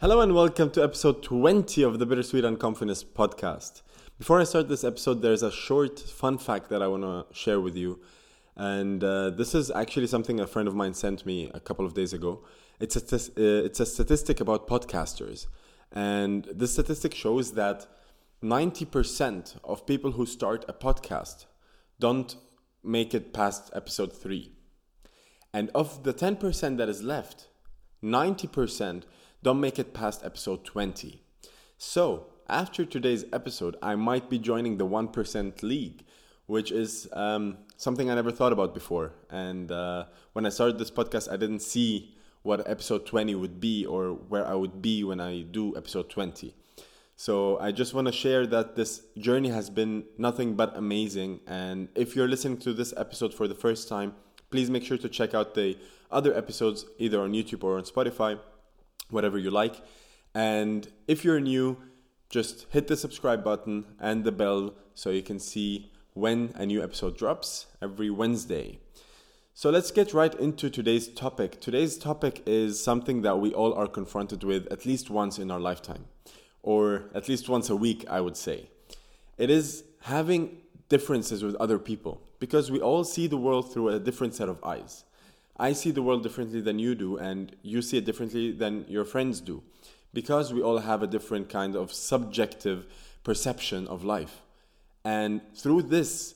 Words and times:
Hello 0.00 0.20
and 0.20 0.32
welcome 0.32 0.70
to 0.70 0.80
episode 0.80 1.24
20 1.24 1.82
of 1.82 1.98
the 1.98 2.06
Bittersweet 2.06 2.44
Uncomfyness 2.44 3.04
podcast. 3.04 3.82
Before 4.16 4.40
I 4.40 4.44
start 4.44 4.68
this 4.68 4.84
episode, 4.84 5.22
there's 5.22 5.42
a 5.42 5.50
short 5.50 5.98
fun 5.98 6.38
fact 6.38 6.70
that 6.70 6.80
I 6.80 6.86
want 6.86 7.02
to 7.02 7.26
share 7.36 7.58
with 7.58 7.74
you. 7.74 7.98
And 8.54 9.02
uh, 9.02 9.30
this 9.30 9.56
is 9.56 9.72
actually 9.72 10.06
something 10.06 10.38
a 10.38 10.46
friend 10.46 10.68
of 10.68 10.76
mine 10.76 10.94
sent 10.94 11.26
me 11.26 11.50
a 11.52 11.58
couple 11.58 11.84
of 11.84 11.94
days 11.94 12.12
ago. 12.12 12.44
It's 12.78 12.94
a, 12.94 13.16
uh, 13.16 13.64
it's 13.66 13.80
a 13.80 13.86
statistic 13.86 14.38
about 14.38 14.68
podcasters. 14.68 15.48
And 15.90 16.44
this 16.44 16.74
statistic 16.74 17.12
shows 17.12 17.54
that 17.54 17.88
90% 18.40 19.56
of 19.64 19.84
people 19.84 20.12
who 20.12 20.26
start 20.26 20.64
a 20.68 20.72
podcast 20.74 21.46
don't 21.98 22.36
make 22.84 23.14
it 23.14 23.32
past 23.32 23.68
episode 23.74 24.12
3. 24.12 24.52
And 25.52 25.72
of 25.74 26.04
the 26.04 26.14
10% 26.14 26.76
that 26.76 26.88
is 26.88 27.02
left, 27.02 27.48
90% 28.00 29.02
don't 29.48 29.60
make 29.60 29.78
it 29.78 29.94
past 29.94 30.26
episode 30.26 30.62
20. 30.62 31.22
So, 31.78 32.26
after 32.50 32.84
today's 32.84 33.24
episode, 33.32 33.76
I 33.80 33.94
might 33.94 34.28
be 34.28 34.38
joining 34.38 34.76
the 34.76 34.86
1% 34.86 35.62
league, 35.62 36.04
which 36.44 36.70
is 36.70 37.08
um, 37.14 37.56
something 37.78 38.10
I 38.10 38.14
never 38.14 38.30
thought 38.30 38.52
about 38.52 38.74
before. 38.74 39.14
And 39.30 39.72
uh, 39.72 40.04
when 40.34 40.44
I 40.44 40.50
started 40.50 40.78
this 40.78 40.90
podcast, 40.90 41.32
I 41.32 41.38
didn't 41.38 41.60
see 41.60 42.14
what 42.42 42.68
episode 42.68 43.06
20 43.06 43.36
would 43.36 43.58
be 43.58 43.86
or 43.86 44.12
where 44.12 44.46
I 44.46 44.52
would 44.52 44.82
be 44.82 45.02
when 45.02 45.18
I 45.18 45.40
do 45.40 45.74
episode 45.78 46.10
20. 46.10 46.54
So 47.16 47.58
I 47.58 47.72
just 47.72 47.94
want 47.94 48.06
to 48.06 48.12
share 48.12 48.46
that 48.48 48.76
this 48.76 49.00
journey 49.16 49.48
has 49.48 49.70
been 49.70 50.04
nothing 50.18 50.56
but 50.56 50.76
amazing. 50.76 51.40
And 51.46 51.88
if 51.94 52.14
you're 52.14 52.28
listening 52.28 52.58
to 52.58 52.74
this 52.74 52.92
episode 52.98 53.32
for 53.32 53.48
the 53.48 53.54
first 53.54 53.88
time, 53.88 54.14
please 54.50 54.68
make 54.68 54.84
sure 54.84 54.98
to 54.98 55.08
check 55.08 55.32
out 55.32 55.54
the 55.54 55.78
other 56.10 56.36
episodes 56.36 56.84
either 56.98 57.22
on 57.22 57.32
YouTube 57.32 57.64
or 57.64 57.78
on 57.78 57.84
Spotify 57.84 58.38
whatever 59.10 59.38
you 59.38 59.50
like. 59.50 59.82
And 60.34 60.88
if 61.06 61.24
you're 61.24 61.40
new, 61.40 61.78
just 62.28 62.66
hit 62.70 62.86
the 62.86 62.96
subscribe 62.96 63.42
button 63.42 63.84
and 63.98 64.24
the 64.24 64.32
bell 64.32 64.74
so 64.94 65.10
you 65.10 65.22
can 65.22 65.38
see 65.38 65.90
when 66.14 66.52
a 66.56 66.66
new 66.66 66.82
episode 66.82 67.16
drops 67.16 67.66
every 67.80 68.10
Wednesday. 68.10 68.80
So 69.54 69.70
let's 69.70 69.90
get 69.90 70.14
right 70.14 70.34
into 70.34 70.70
today's 70.70 71.08
topic. 71.08 71.60
Today's 71.60 71.98
topic 71.98 72.42
is 72.46 72.82
something 72.82 73.22
that 73.22 73.40
we 73.40 73.52
all 73.52 73.74
are 73.74 73.88
confronted 73.88 74.44
with 74.44 74.70
at 74.72 74.86
least 74.86 75.10
once 75.10 75.38
in 75.38 75.50
our 75.50 75.58
lifetime, 75.58 76.04
or 76.62 77.10
at 77.14 77.28
least 77.28 77.48
once 77.48 77.68
a 77.70 77.76
week, 77.76 78.04
I 78.08 78.20
would 78.20 78.36
say. 78.36 78.70
It 79.36 79.50
is 79.50 79.84
having 80.02 80.58
differences 80.88 81.42
with 81.42 81.54
other 81.56 81.78
people 81.78 82.20
because 82.38 82.70
we 82.70 82.80
all 82.80 83.04
see 83.04 83.26
the 83.26 83.36
world 83.36 83.72
through 83.72 83.88
a 83.88 83.98
different 83.98 84.34
set 84.34 84.48
of 84.48 84.62
eyes. 84.62 85.04
I 85.58 85.72
see 85.72 85.90
the 85.90 86.02
world 86.02 86.22
differently 86.22 86.60
than 86.60 86.78
you 86.78 86.94
do, 86.94 87.16
and 87.16 87.54
you 87.62 87.82
see 87.82 87.98
it 87.98 88.04
differently 88.04 88.52
than 88.52 88.84
your 88.88 89.04
friends 89.04 89.40
do, 89.40 89.62
because 90.12 90.52
we 90.52 90.62
all 90.62 90.78
have 90.78 91.02
a 91.02 91.06
different 91.06 91.48
kind 91.48 91.74
of 91.74 91.92
subjective 91.92 92.86
perception 93.24 93.88
of 93.88 94.04
life. 94.04 94.42
And 95.04 95.40
through 95.56 95.82
this, 95.82 96.34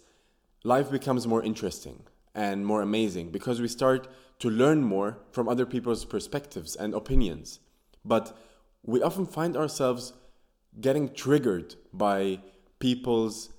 life 0.64 0.90
becomes 0.90 1.26
more 1.26 1.42
interesting 1.42 2.02
and 2.34 2.66
more 2.66 2.82
amazing 2.82 3.30
because 3.30 3.60
we 3.60 3.68
start 3.68 4.08
to 4.40 4.50
learn 4.50 4.82
more 4.82 5.18
from 5.30 5.48
other 5.48 5.66
people's 5.66 6.04
perspectives 6.04 6.74
and 6.74 6.94
opinions. 6.94 7.60
But 8.04 8.36
we 8.82 9.02
often 9.02 9.26
find 9.26 9.56
ourselves 9.56 10.12
getting 10.80 11.14
triggered 11.14 11.76
by 11.92 12.40
people's 12.78 13.50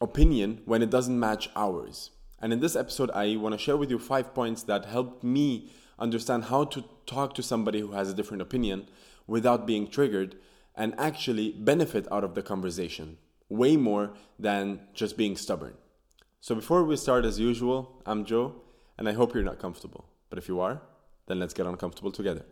opinion 0.00 0.62
when 0.64 0.82
it 0.82 0.90
doesn't 0.90 1.18
match 1.18 1.48
ours. 1.54 2.10
And 2.40 2.52
in 2.52 2.60
this 2.60 2.76
episode, 2.76 3.10
I 3.12 3.36
want 3.36 3.52
to 3.52 3.58
share 3.58 3.76
with 3.76 3.90
you 3.90 3.98
five 3.98 4.34
points 4.34 4.62
that 4.64 4.86
helped 4.86 5.22
me 5.22 5.70
understand 5.98 6.44
how 6.44 6.64
to 6.64 6.84
talk 7.06 7.34
to 7.34 7.42
somebody 7.42 7.80
who 7.80 7.92
has 7.92 8.10
a 8.10 8.14
different 8.14 8.42
opinion 8.42 8.88
without 9.26 9.66
being 9.66 9.88
triggered 9.88 10.36
and 10.74 10.94
actually 10.98 11.52
benefit 11.52 12.10
out 12.10 12.24
of 12.24 12.34
the 12.34 12.42
conversation 12.42 13.18
way 13.50 13.76
more 13.76 14.12
than 14.38 14.80
just 14.94 15.16
being 15.16 15.36
stubborn. 15.36 15.74
So 16.40 16.54
before 16.54 16.84
we 16.84 16.96
start, 16.96 17.26
as 17.26 17.38
usual, 17.38 18.00
I'm 18.06 18.24
Joe, 18.24 18.54
and 18.96 19.08
I 19.08 19.12
hope 19.12 19.34
you're 19.34 19.42
not 19.42 19.58
comfortable. 19.58 20.06
But 20.30 20.38
if 20.38 20.48
you 20.48 20.60
are, 20.60 20.80
then 21.26 21.38
let's 21.38 21.52
get 21.52 21.66
uncomfortable 21.66 22.12
together. 22.12 22.44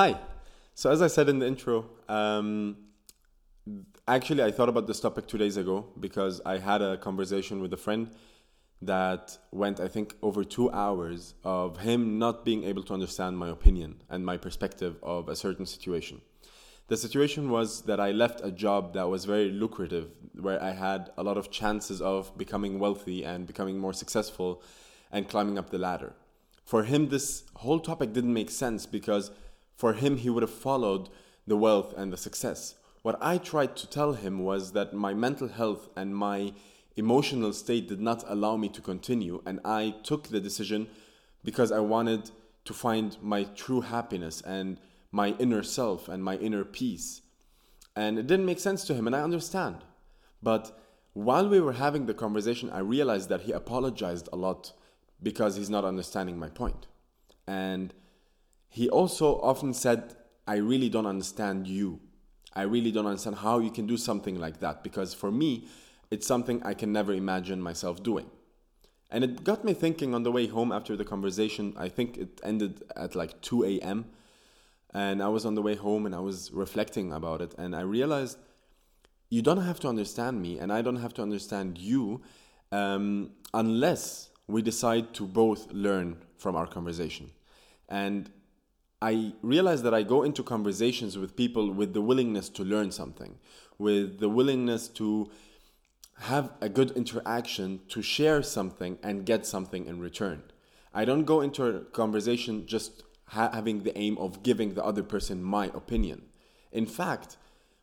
Hi. 0.00 0.18
So, 0.74 0.90
as 0.90 1.02
I 1.02 1.08
said 1.08 1.28
in 1.28 1.40
the 1.40 1.46
intro, 1.46 1.84
um, 2.08 2.78
actually, 4.08 4.42
I 4.42 4.50
thought 4.50 4.70
about 4.70 4.86
this 4.86 4.98
topic 4.98 5.26
two 5.26 5.36
days 5.36 5.58
ago 5.58 5.88
because 6.00 6.40
I 6.46 6.56
had 6.56 6.80
a 6.80 6.96
conversation 6.96 7.60
with 7.60 7.70
a 7.74 7.76
friend 7.76 8.10
that 8.80 9.36
went, 9.52 9.78
I 9.78 9.88
think, 9.88 10.16
over 10.22 10.42
two 10.42 10.70
hours 10.70 11.34
of 11.44 11.80
him 11.80 12.18
not 12.18 12.46
being 12.46 12.64
able 12.64 12.82
to 12.84 12.94
understand 12.94 13.36
my 13.36 13.50
opinion 13.50 14.00
and 14.08 14.24
my 14.24 14.38
perspective 14.38 14.96
of 15.02 15.28
a 15.28 15.36
certain 15.36 15.66
situation. 15.66 16.22
The 16.88 16.96
situation 16.96 17.50
was 17.50 17.82
that 17.82 18.00
I 18.00 18.10
left 18.12 18.40
a 18.42 18.50
job 18.50 18.94
that 18.94 19.06
was 19.06 19.26
very 19.26 19.50
lucrative, 19.50 20.08
where 20.32 20.62
I 20.62 20.70
had 20.70 21.10
a 21.18 21.22
lot 21.22 21.36
of 21.36 21.50
chances 21.50 22.00
of 22.00 22.34
becoming 22.38 22.78
wealthy 22.78 23.22
and 23.22 23.46
becoming 23.46 23.76
more 23.78 23.92
successful 23.92 24.62
and 25.12 25.28
climbing 25.28 25.58
up 25.58 25.68
the 25.68 25.76
ladder. 25.76 26.14
For 26.64 26.84
him, 26.84 27.10
this 27.10 27.44
whole 27.56 27.80
topic 27.80 28.14
didn't 28.14 28.32
make 28.32 28.50
sense 28.50 28.86
because 28.86 29.30
for 29.80 29.94
him, 29.94 30.18
he 30.18 30.28
would 30.28 30.42
have 30.42 30.52
followed 30.68 31.08
the 31.46 31.56
wealth 31.56 31.94
and 31.96 32.12
the 32.12 32.18
success. 32.18 32.74
What 33.00 33.16
I 33.22 33.38
tried 33.38 33.76
to 33.76 33.88
tell 33.88 34.12
him 34.12 34.40
was 34.40 34.72
that 34.72 34.92
my 34.92 35.14
mental 35.14 35.48
health 35.48 35.88
and 35.96 36.14
my 36.14 36.52
emotional 36.96 37.54
state 37.54 37.88
did 37.88 37.98
not 37.98 38.22
allow 38.28 38.58
me 38.58 38.68
to 38.68 38.82
continue, 38.82 39.42
and 39.46 39.58
I 39.64 39.94
took 40.02 40.28
the 40.28 40.38
decision 40.38 40.86
because 41.42 41.72
I 41.72 41.80
wanted 41.80 42.30
to 42.66 42.74
find 42.74 43.16
my 43.22 43.44
true 43.44 43.80
happiness 43.80 44.42
and 44.42 44.76
my 45.12 45.28
inner 45.38 45.62
self 45.62 46.10
and 46.10 46.22
my 46.22 46.36
inner 46.36 46.62
peace. 46.62 47.22
And 47.96 48.18
it 48.18 48.26
didn't 48.26 48.44
make 48.44 48.60
sense 48.60 48.84
to 48.84 48.94
him, 48.94 49.06
and 49.06 49.16
I 49.16 49.22
understand. 49.22 49.78
But 50.42 50.78
while 51.14 51.48
we 51.48 51.58
were 51.58 51.72
having 51.84 52.04
the 52.04 52.12
conversation, 52.12 52.68
I 52.68 52.80
realized 52.80 53.30
that 53.30 53.40
he 53.46 53.52
apologized 53.52 54.28
a 54.30 54.36
lot 54.36 54.74
because 55.22 55.56
he's 55.56 55.70
not 55.70 55.86
understanding 55.86 56.38
my 56.38 56.50
point. 56.50 56.86
And 57.46 57.94
he 58.70 58.88
also 58.88 59.40
often 59.40 59.74
said, 59.74 60.14
I 60.46 60.56
really 60.56 60.88
don't 60.88 61.06
understand 61.06 61.66
you. 61.66 62.00
I 62.54 62.62
really 62.62 62.92
don't 62.92 63.06
understand 63.06 63.36
how 63.36 63.58
you 63.58 63.70
can 63.70 63.86
do 63.86 63.96
something 63.96 64.38
like 64.38 64.60
that 64.60 64.82
because 64.82 65.12
for 65.12 65.30
me, 65.30 65.66
it's 66.10 66.26
something 66.26 66.62
I 66.64 66.74
can 66.74 66.92
never 66.92 67.12
imagine 67.12 67.60
myself 67.60 68.02
doing. 68.02 68.30
And 69.10 69.24
it 69.24 69.42
got 69.42 69.64
me 69.64 69.74
thinking 69.74 70.14
on 70.14 70.22
the 70.22 70.30
way 70.30 70.46
home 70.46 70.70
after 70.70 70.96
the 70.96 71.04
conversation. 71.04 71.74
I 71.76 71.88
think 71.88 72.16
it 72.16 72.40
ended 72.44 72.82
at 72.96 73.16
like 73.16 73.40
2 73.42 73.64
a.m. 73.64 74.06
And 74.94 75.20
I 75.22 75.28
was 75.28 75.44
on 75.44 75.56
the 75.56 75.62
way 75.62 75.74
home 75.74 76.06
and 76.06 76.14
I 76.14 76.20
was 76.20 76.52
reflecting 76.52 77.12
about 77.12 77.40
it. 77.40 77.54
And 77.58 77.74
I 77.74 77.80
realized 77.80 78.38
you 79.30 79.42
don't 79.42 79.62
have 79.62 79.80
to 79.80 79.88
understand 79.88 80.40
me 80.40 80.58
and 80.58 80.72
I 80.72 80.82
don't 80.82 80.96
have 80.96 81.14
to 81.14 81.22
understand 81.22 81.78
you 81.78 82.22
um, 82.70 83.32
unless 83.52 84.30
we 84.46 84.62
decide 84.62 85.12
to 85.14 85.26
both 85.26 85.72
learn 85.72 86.16
from 86.36 86.54
our 86.54 86.66
conversation. 86.66 87.30
And 87.88 88.30
I 89.02 89.32
realize 89.42 89.82
that 89.82 89.94
I 89.94 90.02
go 90.02 90.22
into 90.22 90.42
conversations 90.42 91.16
with 91.16 91.36
people 91.36 91.72
with 91.72 91.94
the 91.94 92.02
willingness 92.02 92.50
to 92.50 92.64
learn 92.64 92.90
something, 92.90 93.38
with 93.78 94.20
the 94.20 94.28
willingness 94.28 94.88
to 94.88 95.30
have 96.20 96.52
a 96.60 96.68
good 96.68 96.90
interaction, 96.90 97.80
to 97.88 98.02
share 98.02 98.42
something 98.42 98.98
and 99.02 99.24
get 99.24 99.46
something 99.46 99.86
in 99.86 100.00
return. 100.00 100.42
I 100.92 101.06
don't 101.06 101.24
go 101.24 101.40
into 101.40 101.64
a 101.64 101.80
conversation 101.80 102.66
just 102.66 103.04
ha- 103.26 103.50
having 103.54 103.84
the 103.84 103.96
aim 103.96 104.18
of 104.18 104.42
giving 104.42 104.74
the 104.74 104.84
other 104.84 105.02
person 105.02 105.42
my 105.42 105.66
opinion. 105.66 106.26
In 106.70 106.84
fact, 106.84 107.38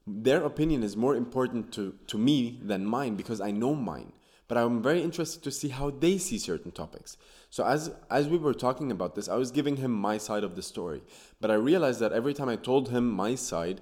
their 0.06 0.44
opinion 0.44 0.84
is 0.84 0.96
more 0.96 1.16
important 1.16 1.74
to, 1.74 1.96
to 2.08 2.18
me 2.18 2.60
than 2.62 2.86
mine 2.86 3.16
because 3.16 3.42
I 3.42 3.52
know 3.52 3.74
mine 3.74 4.14
but 4.48 4.58
I'm 4.58 4.82
very 4.82 5.02
interested 5.02 5.44
to 5.44 5.52
see 5.52 5.70
how 5.70 5.90
they 5.90 6.18
see 6.18 6.38
certain 6.38 6.72
topics. 6.72 7.18
So 7.50 7.66
as 7.66 7.92
as 8.10 8.28
we 8.28 8.38
were 8.38 8.54
talking 8.54 8.92
about 8.92 9.16
this, 9.16 9.28
I 9.28 9.36
was 9.36 9.52
giving 9.52 9.78
him 9.78 9.92
my 9.92 10.18
side 10.18 10.44
of 10.44 10.56
the 10.56 10.62
story, 10.62 11.02
but 11.42 11.52
I 11.52 11.56
realized 11.56 12.00
that 12.00 12.14
every 12.14 12.34
time 12.34 12.50
I 12.50 12.56
told 12.56 12.90
him 12.90 13.10
my 13.10 13.36
side, 13.36 13.82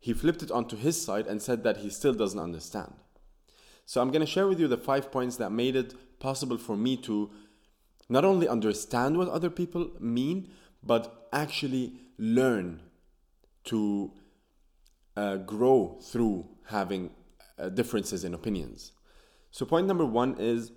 he 0.00 0.12
flipped 0.12 0.42
it 0.42 0.50
onto 0.50 0.76
his 0.76 1.00
side 1.00 1.26
and 1.26 1.40
said 1.40 1.64
that 1.64 1.78
he 1.78 1.90
still 1.90 2.14
doesn't 2.14 2.38
understand. 2.38 2.92
So 3.86 4.00
I'm 4.00 4.10
going 4.10 4.20
to 4.20 4.26
share 4.26 4.46
with 4.46 4.60
you 4.60 4.68
the 4.68 4.76
five 4.76 5.10
points 5.10 5.36
that 5.36 5.50
made 5.50 5.76
it 5.76 5.94
possible 6.18 6.58
for 6.58 6.76
me 6.76 6.96
to 6.98 7.30
not 8.08 8.24
only 8.24 8.48
understand 8.48 9.16
what 9.16 9.28
other 9.28 9.50
people 9.50 9.90
mean, 9.98 10.50
but 10.82 11.28
actually 11.32 11.94
learn 12.18 12.80
to 13.64 14.12
uh, 15.16 15.36
grow 15.36 15.98
through 16.02 16.46
having 16.66 17.10
uh, 17.58 17.68
differences 17.68 18.24
in 18.24 18.34
opinions. 18.34 18.92
So, 19.54 19.64
point 19.64 19.86
number 19.86 20.04
one 20.04 20.34
is 20.40 20.72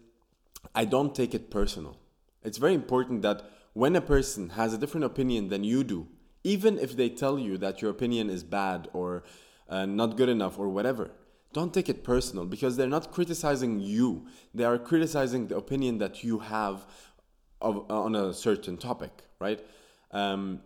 I 0.76 0.86
don't 0.86 1.16
take 1.16 1.34
it 1.34 1.50
personal. 1.50 1.98
It's 2.44 2.60
very 2.60 2.76
important 2.76 3.24
that 3.24 3.42
when 3.74 3.96
a 3.96 4.02
person 4.02 4.50
has 4.50 4.72
a 4.72 4.78
different 4.78 5.04
opinion 5.04 5.50
than 5.50 5.64
you 5.64 5.84
do, 5.84 6.08
even 6.44 6.78
if 6.78 6.96
they 6.96 7.10
tell 7.10 7.40
you 7.40 7.58
that 7.58 7.82
your 7.82 7.90
opinion 7.90 8.30
is 8.30 8.44
bad 8.44 8.88
or 8.94 9.24
uh, 9.68 9.88
not 9.88 10.16
good 10.16 10.30
enough 10.30 10.60
or 10.60 10.70
whatever. 10.70 11.10
Don't 11.54 11.74
take 11.74 11.90
it 11.90 12.04
personal 12.04 12.46
because 12.46 12.78
they're 12.78 12.88
not 12.88 13.12
criticizing 13.12 13.80
you. 13.80 14.28
They 14.54 14.64
are 14.64 14.78
criticizing 14.78 15.48
the 15.48 15.58
opinion 15.58 15.98
that 15.98 16.24
you 16.24 16.38
have 16.38 16.86
of, 17.60 17.90
on 17.90 18.14
a 18.14 18.32
certain 18.32 18.78
topic, 18.78 19.24
right? 19.40 19.60
Um, 20.12 20.62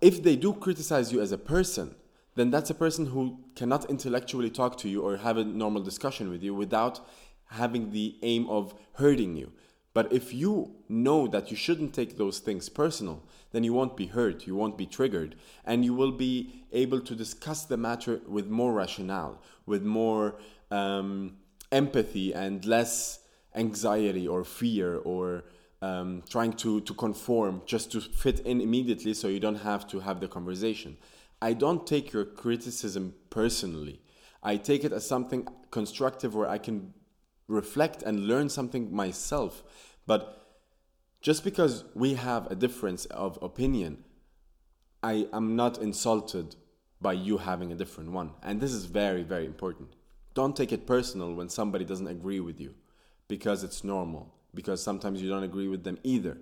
if 0.00 0.22
they 0.22 0.34
do 0.34 0.54
criticize 0.54 1.12
you 1.12 1.20
as 1.20 1.30
a 1.30 1.38
person, 1.38 1.94
then 2.38 2.50
that's 2.50 2.70
a 2.70 2.74
person 2.74 3.06
who 3.06 3.38
cannot 3.56 3.90
intellectually 3.90 4.48
talk 4.50 4.78
to 4.78 4.88
you 4.88 5.02
or 5.02 5.16
have 5.16 5.36
a 5.36 5.44
normal 5.44 5.82
discussion 5.82 6.30
with 6.30 6.42
you 6.42 6.54
without 6.54 7.00
having 7.50 7.90
the 7.90 8.16
aim 8.22 8.46
of 8.48 8.74
hurting 8.94 9.36
you. 9.36 9.50
But 9.92 10.12
if 10.12 10.32
you 10.32 10.76
know 10.88 11.26
that 11.26 11.50
you 11.50 11.56
shouldn't 11.56 11.92
take 11.92 12.16
those 12.16 12.38
things 12.38 12.68
personal, 12.68 13.24
then 13.50 13.64
you 13.64 13.72
won't 13.72 13.96
be 13.96 14.06
hurt, 14.06 14.46
you 14.46 14.54
won't 14.54 14.78
be 14.78 14.86
triggered, 14.86 15.34
and 15.64 15.84
you 15.84 15.94
will 15.94 16.12
be 16.12 16.64
able 16.70 17.00
to 17.00 17.16
discuss 17.16 17.64
the 17.64 17.76
matter 17.76 18.20
with 18.28 18.46
more 18.46 18.72
rationale, 18.72 19.42
with 19.66 19.82
more 19.82 20.36
um, 20.70 21.38
empathy, 21.72 22.32
and 22.32 22.64
less 22.64 23.20
anxiety 23.56 24.28
or 24.28 24.44
fear 24.44 24.98
or 24.98 25.42
um, 25.82 26.22
trying 26.28 26.52
to, 26.52 26.80
to 26.82 26.94
conform 26.94 27.62
just 27.66 27.90
to 27.92 28.00
fit 28.00 28.40
in 28.40 28.60
immediately 28.60 29.14
so 29.14 29.26
you 29.26 29.40
don't 29.40 29.62
have 29.62 29.88
to 29.88 29.98
have 30.00 30.20
the 30.20 30.28
conversation. 30.28 30.96
I 31.40 31.52
don't 31.52 31.86
take 31.86 32.12
your 32.12 32.24
criticism 32.24 33.14
personally. 33.30 34.00
I 34.42 34.56
take 34.56 34.84
it 34.84 34.92
as 34.92 35.06
something 35.06 35.46
constructive 35.70 36.34
where 36.34 36.48
I 36.48 36.58
can 36.58 36.94
reflect 37.46 38.02
and 38.02 38.26
learn 38.26 38.48
something 38.48 38.94
myself. 38.94 39.62
But 40.06 40.38
just 41.20 41.44
because 41.44 41.84
we 41.94 42.14
have 42.14 42.50
a 42.50 42.54
difference 42.54 43.06
of 43.06 43.38
opinion, 43.42 44.04
I 45.02 45.28
am 45.32 45.56
not 45.56 45.78
insulted 45.78 46.56
by 47.00 47.12
you 47.12 47.38
having 47.38 47.72
a 47.72 47.76
different 47.76 48.12
one. 48.12 48.32
And 48.42 48.60
this 48.60 48.72
is 48.72 48.86
very, 48.86 49.22
very 49.22 49.46
important. 49.46 49.94
Don't 50.34 50.56
take 50.56 50.72
it 50.72 50.86
personal 50.86 51.34
when 51.34 51.48
somebody 51.48 51.84
doesn't 51.84 52.06
agree 52.06 52.40
with 52.40 52.60
you 52.60 52.74
because 53.28 53.62
it's 53.62 53.84
normal 53.84 54.34
because 54.54 54.82
sometimes 54.82 55.22
you 55.22 55.28
don't 55.28 55.44
agree 55.44 55.68
with 55.68 55.84
them 55.84 55.98
either. 56.02 56.38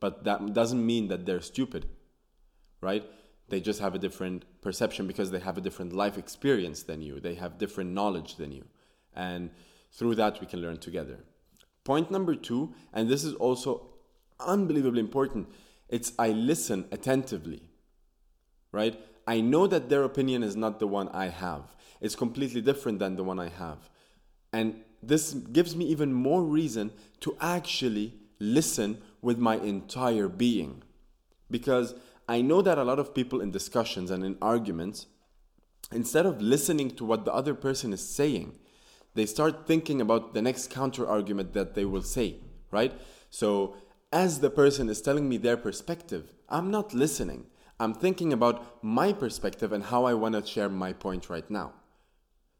But 0.00 0.24
that 0.24 0.54
doesn't 0.54 0.84
mean 0.84 1.08
that 1.08 1.26
they're 1.26 1.40
stupid, 1.40 1.86
right? 2.80 3.04
They 3.48 3.60
just 3.60 3.80
have 3.80 3.94
a 3.94 3.98
different 3.98 4.44
perception 4.60 5.06
because 5.06 5.30
they 5.30 5.38
have 5.38 5.56
a 5.56 5.62
different 5.62 5.92
life 5.92 6.18
experience 6.18 6.82
than 6.82 7.00
you. 7.00 7.20
They 7.20 7.34
have 7.34 7.58
different 7.58 7.92
knowledge 7.92 8.36
than 8.36 8.52
you. 8.52 8.64
And 9.14 9.50
through 9.92 10.16
that, 10.16 10.40
we 10.40 10.46
can 10.46 10.60
learn 10.60 10.78
together. 10.78 11.18
Point 11.84 12.10
number 12.10 12.34
two, 12.34 12.74
and 12.92 13.08
this 13.08 13.24
is 13.24 13.34
also 13.34 13.88
unbelievably 14.38 15.00
important, 15.00 15.48
it's 15.88 16.12
I 16.18 16.30
listen 16.30 16.86
attentively, 16.92 17.70
right? 18.72 19.00
I 19.26 19.40
know 19.40 19.66
that 19.66 19.88
their 19.88 20.04
opinion 20.04 20.42
is 20.42 20.54
not 20.54 20.78
the 20.78 20.86
one 20.86 21.08
I 21.08 21.28
have. 21.28 21.74
It's 22.00 22.14
completely 22.14 22.60
different 22.60 22.98
than 22.98 23.16
the 23.16 23.24
one 23.24 23.38
I 23.38 23.48
have. 23.48 23.88
And 24.52 24.82
this 25.02 25.32
gives 25.32 25.74
me 25.76 25.86
even 25.86 26.12
more 26.12 26.42
reason 26.42 26.92
to 27.20 27.36
actually 27.40 28.14
listen 28.38 28.98
with 29.22 29.38
my 29.38 29.56
entire 29.56 30.28
being. 30.28 30.82
Because 31.50 31.94
I 32.28 32.42
know 32.42 32.60
that 32.62 32.78
a 32.78 32.84
lot 32.84 32.98
of 32.98 33.14
people 33.14 33.40
in 33.40 33.50
discussions 33.50 34.10
and 34.10 34.22
in 34.24 34.36
arguments, 34.42 35.06
instead 35.90 36.26
of 36.26 36.42
listening 36.42 36.90
to 36.96 37.04
what 37.04 37.24
the 37.24 37.32
other 37.32 37.54
person 37.54 37.92
is 37.92 38.06
saying, 38.06 38.58
they 39.14 39.24
start 39.26 39.66
thinking 39.66 40.00
about 40.00 40.34
the 40.34 40.42
next 40.42 40.70
counter 40.70 41.08
argument 41.08 41.54
that 41.54 41.74
they 41.74 41.86
will 41.86 42.02
say, 42.02 42.36
right? 42.70 42.92
So, 43.30 43.76
as 44.12 44.40
the 44.40 44.50
person 44.50 44.88
is 44.88 45.02
telling 45.02 45.28
me 45.28 45.36
their 45.36 45.56
perspective, 45.56 46.34
I'm 46.48 46.70
not 46.70 46.94
listening. 46.94 47.46
I'm 47.80 47.94
thinking 47.94 48.32
about 48.32 48.82
my 48.82 49.12
perspective 49.12 49.72
and 49.72 49.84
how 49.84 50.04
I 50.04 50.14
want 50.14 50.34
to 50.34 50.46
share 50.46 50.68
my 50.68 50.92
point 50.92 51.30
right 51.30 51.48
now. 51.50 51.72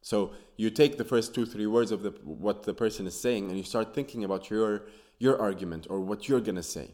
So 0.03 0.33
you 0.57 0.71
take 0.71 0.97
the 0.97 1.05
first 1.05 1.35
two, 1.35 1.45
three 1.45 1.67
words 1.67 1.91
of 1.91 2.03
the, 2.03 2.11
what 2.25 2.63
the 2.63 2.75
person 2.75 3.07
is 3.07 3.19
saying 3.19 3.49
and 3.49 3.57
you 3.57 3.65
start 3.65 3.95
thinking 3.95 4.25
about 4.25 4.49
your, 4.51 4.87
your 5.19 5.41
argument 5.41 5.87
or 5.91 6.01
what 6.01 6.29
you're 6.29 6.41
going 6.41 6.57
to 6.57 6.63
say. 6.63 6.93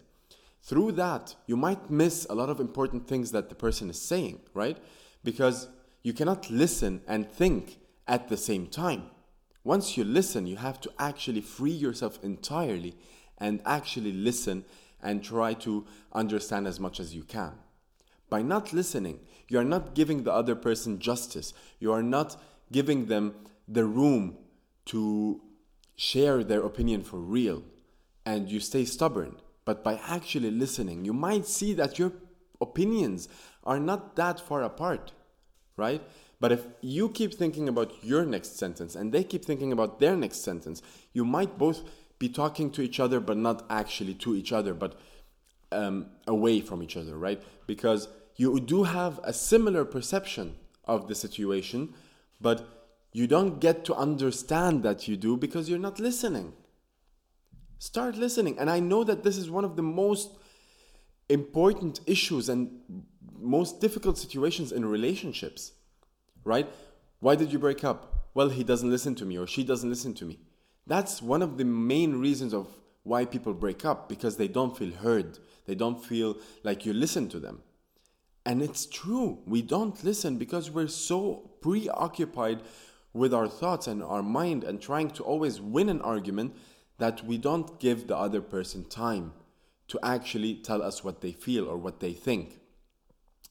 Through 0.65 0.93
that, 0.93 1.35
you 1.47 1.59
might 1.59 1.91
miss 1.91 2.27
a 2.31 2.35
lot 2.35 2.49
of 2.49 2.59
important 2.59 3.07
things 3.07 3.33
that 3.33 3.51
the 3.51 3.55
person 3.55 3.91
is 3.91 4.01
saying, 4.01 4.41
right? 4.55 4.79
Because 5.23 5.69
you 6.03 6.15
cannot 6.15 6.51
listen 6.51 7.03
and 7.07 7.31
think 7.31 7.81
at 8.09 8.31
the 8.31 8.39
same 8.39 8.67
time. 8.69 9.11
Once 9.63 9.99
you 9.99 10.05
listen, 10.05 10.47
you 10.47 10.57
have 10.57 10.81
to 10.81 10.91
actually 10.99 11.43
free 11.43 11.71
yourself 11.71 12.19
entirely 12.23 12.95
and 13.37 13.61
actually 13.67 14.13
listen 14.13 14.65
and 15.03 15.23
try 15.23 15.53
to 15.53 15.85
understand 16.15 16.67
as 16.67 16.81
much 16.81 16.99
as 16.99 17.15
you 17.15 17.25
can. 17.25 17.53
By 18.31 18.41
not 18.41 18.73
listening, 18.73 19.21
you 19.49 19.59
are 19.59 19.65
not 19.65 19.95
giving 19.95 20.23
the 20.23 20.33
other 20.33 20.55
person 20.55 20.99
justice. 20.99 21.53
You 21.79 21.93
are 21.93 22.03
not 22.03 22.41
giving 22.73 23.05
them 23.07 23.35
the 23.69 23.85
room 23.85 24.39
to 24.87 25.43
share 25.95 26.43
their 26.43 26.63
opinion 26.63 27.03
for 27.03 27.19
real 27.19 27.65
and 28.25 28.51
you 28.51 28.61
stay 28.61 28.87
stubborn. 28.87 29.37
But 29.65 29.83
by 29.83 30.01
actually 30.07 30.51
listening, 30.51 31.05
you 31.05 31.13
might 31.13 31.47
see 31.47 31.73
that 31.75 31.99
your 31.99 32.13
opinions 32.61 33.29
are 33.65 33.81
not 33.81 34.17
that 34.17 34.41
far 34.41 34.63
apart, 34.63 35.13
right? 35.77 36.03
But 36.41 36.53
if 36.53 36.67
you 36.83 37.09
keep 37.09 37.35
thinking 37.35 37.69
about 37.69 37.93
your 38.03 38.25
next 38.27 38.59
sentence 38.59 38.95
and 38.95 39.13
they 39.13 39.25
keep 39.25 39.45
thinking 39.45 39.73
about 39.73 40.01
their 40.01 40.17
next 40.17 40.45
sentence, 40.45 40.83
you 41.13 41.25
might 41.25 41.57
both 41.57 41.83
be 42.19 42.29
talking 42.29 42.71
to 42.73 42.83
each 42.83 43.01
other, 43.01 43.21
but 43.21 43.37
not 43.37 43.65
actually 43.71 44.15
to 44.15 44.35
each 44.35 44.53
other, 44.53 44.75
but 44.75 44.99
um, 45.73 46.07
away 46.27 46.61
from 46.61 46.83
each 46.83 46.97
other, 46.97 47.17
right? 47.17 47.43
Because 47.67 48.09
you 48.37 48.61
do 48.61 48.85
have 48.85 49.21
a 49.25 49.33
similar 49.33 49.85
perception 49.85 50.57
of 50.85 51.09
the 51.09 51.15
situation, 51.15 51.95
but 52.41 52.67
you 53.13 53.27
don't 53.27 53.61
get 53.61 53.85
to 53.87 53.95
understand 53.95 54.83
that 54.83 55.09
you 55.09 55.17
do 55.17 55.37
because 55.37 55.69
you're 55.69 55.79
not 55.79 56.01
listening. 56.01 56.53
Start 57.79 58.17
listening. 58.17 58.59
And 58.59 58.71
I 58.71 58.81
know 58.81 59.05
that 59.05 59.23
this 59.23 59.37
is 59.37 59.51
one 59.51 59.65
of 59.65 59.77
the 59.77 59.83
most 59.83 60.37
important 61.29 62.01
issues 62.07 62.49
and 62.49 62.81
most 63.39 63.81
difficult 63.81 64.19
situations 64.19 64.73
in 64.73 64.85
relationships, 64.85 65.73
right? 66.45 66.69
Why 67.21 67.35
did 67.35 67.53
you 67.53 67.59
break 67.59 67.85
up? 67.85 68.29
Well, 68.35 68.49
he 68.49 68.65
doesn't 68.65 68.91
listen 68.91 69.15
to 69.17 69.25
me 69.25 69.39
or 69.39 69.47
she 69.47 69.65
doesn't 69.65 69.89
listen 69.89 70.15
to 70.15 70.25
me. 70.25 70.39
That's 70.87 71.23
one 71.23 71.43
of 71.43 71.57
the 71.57 71.65
main 71.65 72.21
reasons 72.21 72.53
of 72.53 72.69
why 73.03 73.25
people 73.25 73.55
break 73.55 73.85
up 73.85 74.09
because 74.09 74.37
they 74.37 74.49
don't 74.49 74.77
feel 74.77 74.93
heard. 74.93 75.39
They 75.67 75.75
don't 75.75 76.05
feel 76.05 76.37
like 76.63 76.85
you 76.85 76.93
listen 76.93 77.29
to 77.31 77.39
them. 77.39 77.63
And 78.47 78.63
it's 78.63 78.85
true. 78.85 79.39
We 79.47 79.63
don't 79.63 80.03
listen 80.05 80.37
because 80.37 80.71
we're 80.71 80.89
so 80.89 81.51
preoccupied 81.63 82.63
with 83.15 83.33
our 83.33 83.49
thoughts 83.49 83.87
and 83.87 84.03
our 84.03 84.23
mind 84.23 84.65
and 84.65 84.81
trying 84.81 85.11
to 85.13 85.23
always 85.23 85.61
win 85.61 85.89
an 85.89 86.03
argument 86.03 86.55
that 86.99 87.25
we 87.25 87.39
don't 87.39 87.79
give 87.81 88.07
the 88.07 88.17
other 88.17 88.41
person 88.41 88.85
time 88.85 89.33
to 89.89 89.99
actually 90.03 90.55
tell 90.55 90.83
us 90.83 91.05
what 91.05 91.21
they 91.21 91.33
feel 91.33 91.69
or 91.69 91.77
what 91.77 92.01
they 92.01 92.13
think. 92.13 92.61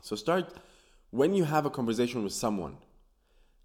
So 0.02 0.16
start 0.16 0.54
when 1.12 1.36
you 1.36 1.44
have 1.44 1.66
a 1.66 1.70
conversation 1.70 2.24
with 2.24 2.34
someone, 2.34 2.78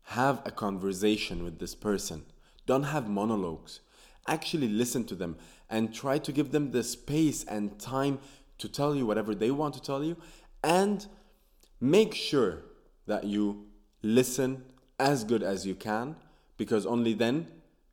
have 0.02 0.42
a 0.44 0.50
conversation 0.50 1.42
with 1.42 1.58
this 1.58 1.74
person. 1.74 2.24
Don't 2.66 2.82
have 2.82 3.08
monologues. 3.08 3.80
Actually 4.26 4.68
listen 4.68 5.04
to 5.06 5.14
them 5.14 5.36
and 5.70 5.94
try 5.94 6.18
to 6.18 6.32
give 6.32 6.52
them 6.52 6.72
the 6.72 6.82
space 6.82 7.44
and 7.44 7.78
time 7.78 8.18
to 8.58 8.68
tell 8.68 8.94
you 8.94 9.06
whatever 9.06 9.34
they 9.34 9.50
want 9.50 9.74
to 9.74 9.82
tell 9.82 10.04
you 10.04 10.16
and 10.62 11.06
make 11.80 12.14
sure 12.14 12.64
that 13.06 13.24
you 13.24 13.64
listen 14.02 14.64
as 14.98 15.24
good 15.24 15.42
as 15.42 15.66
you 15.66 15.74
can 15.74 16.16
because 16.56 16.84
only 16.84 17.14
then 17.14 17.46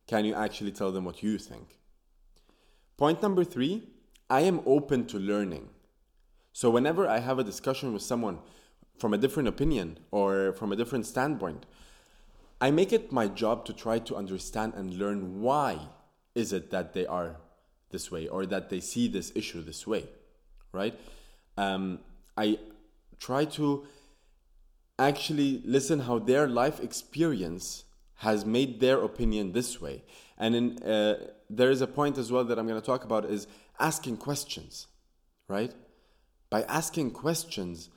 can 0.07 0.25
you 0.25 0.33
actually 0.33 0.71
tell 0.71 0.91
them 0.91 1.05
what 1.05 1.23
you 1.23 1.37
think. 1.37 1.79
Point 2.97 3.21
number 3.21 3.43
three 3.43 3.83
I 4.29 4.41
am 4.41 4.61
open 4.65 5.05
to 5.07 5.19
learning. 5.19 5.69
So, 6.53 6.69
whenever 6.69 7.07
I 7.07 7.19
have 7.19 7.37
a 7.37 7.43
discussion 7.43 7.93
with 7.93 8.01
someone 8.01 8.39
from 8.97 9.13
a 9.13 9.17
different 9.17 9.49
opinion 9.49 9.99
or 10.09 10.53
from 10.53 10.71
a 10.71 10.75
different 10.75 11.05
standpoint, 11.05 11.65
I 12.61 12.71
make 12.71 12.93
it 12.93 13.11
my 13.11 13.27
job 13.27 13.65
to 13.65 13.73
try 13.73 13.99
to 13.99 14.15
understand 14.15 14.73
and 14.75 14.97
learn 14.97 15.41
why 15.41 15.79
is 16.33 16.53
it 16.53 16.71
that 16.71 16.93
they 16.93 17.05
are 17.05 17.37
this 17.91 18.09
way 18.09 18.27
or 18.27 18.45
that 18.45 18.69
they 18.69 18.79
see 18.79 19.07
this 19.07 19.31
issue 19.35 19.61
this 19.61 19.85
way, 19.85 20.05
right? 20.71 20.97
Um, 21.57 21.99
I 22.37 22.59
try 23.19 23.45
to 23.45 23.85
actually 24.97 25.61
listen 25.65 25.99
how 26.01 26.19
their 26.19 26.47
life 26.47 26.79
experience 26.79 27.83
has 28.15 28.45
made 28.45 28.79
their 28.79 29.01
opinion 29.01 29.51
this 29.51 29.81
way. 29.81 30.03
And 30.37 30.55
in, 30.55 30.83
uh, 30.83 31.27
there 31.49 31.71
is 31.71 31.81
a 31.81 31.87
point 31.87 32.17
as 32.17 32.31
well 32.31 32.43
that 32.45 32.57
I'm 32.57 32.67
going 32.67 32.79
to 32.79 32.85
talk 32.85 33.03
about 33.03 33.25
is 33.25 33.47
asking 33.79 34.17
questions, 34.17 34.87
right? 35.47 35.73
By 36.49 36.63
asking 36.63 37.11
questions, 37.11 37.89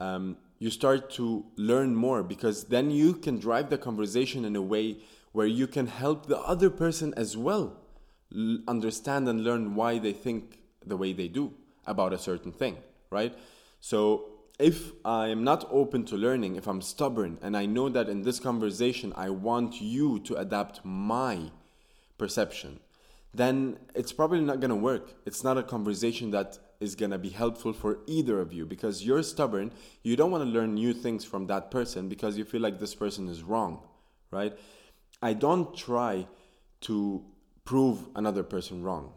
um, 0.00 0.36
you 0.58 0.70
start 0.70 1.10
to 1.12 1.44
learn 1.56 1.94
more 1.94 2.22
because 2.22 2.64
then 2.64 2.90
you 2.90 3.14
can 3.14 3.38
drive 3.38 3.70
the 3.70 3.78
conversation 3.78 4.44
in 4.44 4.54
a 4.56 4.62
way 4.62 4.98
where 5.32 5.46
you 5.46 5.66
can 5.66 5.86
help 5.86 6.26
the 6.26 6.38
other 6.38 6.70
person 6.70 7.14
as 7.16 7.36
well 7.36 7.78
understand 8.68 9.28
and 9.28 9.44
learn 9.44 9.74
why 9.74 9.98
they 9.98 10.12
think 10.12 10.58
the 10.86 10.96
way 10.96 11.12
they 11.12 11.28
do 11.28 11.52
about 11.86 12.12
a 12.12 12.18
certain 12.18 12.52
thing, 12.52 12.76
right? 13.10 13.34
So 13.80 14.31
if 14.58 14.92
I 15.04 15.28
am 15.28 15.44
not 15.44 15.66
open 15.70 16.04
to 16.06 16.16
learning, 16.16 16.56
if 16.56 16.66
I'm 16.66 16.82
stubborn, 16.82 17.38
and 17.42 17.56
I 17.56 17.66
know 17.66 17.88
that 17.88 18.08
in 18.08 18.22
this 18.22 18.38
conversation 18.38 19.12
I 19.16 19.30
want 19.30 19.80
you 19.80 20.18
to 20.20 20.36
adapt 20.36 20.84
my 20.84 21.50
perception, 22.18 22.80
then 23.34 23.78
it's 23.94 24.12
probably 24.12 24.40
not 24.40 24.60
going 24.60 24.70
to 24.70 24.76
work. 24.76 25.14
It's 25.24 25.42
not 25.42 25.56
a 25.56 25.62
conversation 25.62 26.30
that 26.32 26.58
is 26.80 26.94
going 26.94 27.12
to 27.12 27.18
be 27.18 27.30
helpful 27.30 27.72
for 27.72 27.98
either 28.06 28.40
of 28.40 28.52
you 28.52 28.66
because 28.66 29.04
you're 29.04 29.22
stubborn. 29.22 29.72
You 30.02 30.16
don't 30.16 30.30
want 30.30 30.44
to 30.44 30.50
learn 30.50 30.74
new 30.74 30.92
things 30.92 31.24
from 31.24 31.46
that 31.46 31.70
person 31.70 32.08
because 32.08 32.36
you 32.36 32.44
feel 32.44 32.60
like 32.60 32.78
this 32.78 32.94
person 32.94 33.28
is 33.28 33.42
wrong, 33.42 33.82
right? 34.30 34.56
I 35.22 35.32
don't 35.32 35.74
try 35.76 36.26
to 36.82 37.24
prove 37.64 37.98
another 38.16 38.42
person 38.42 38.82
wrong. 38.82 39.12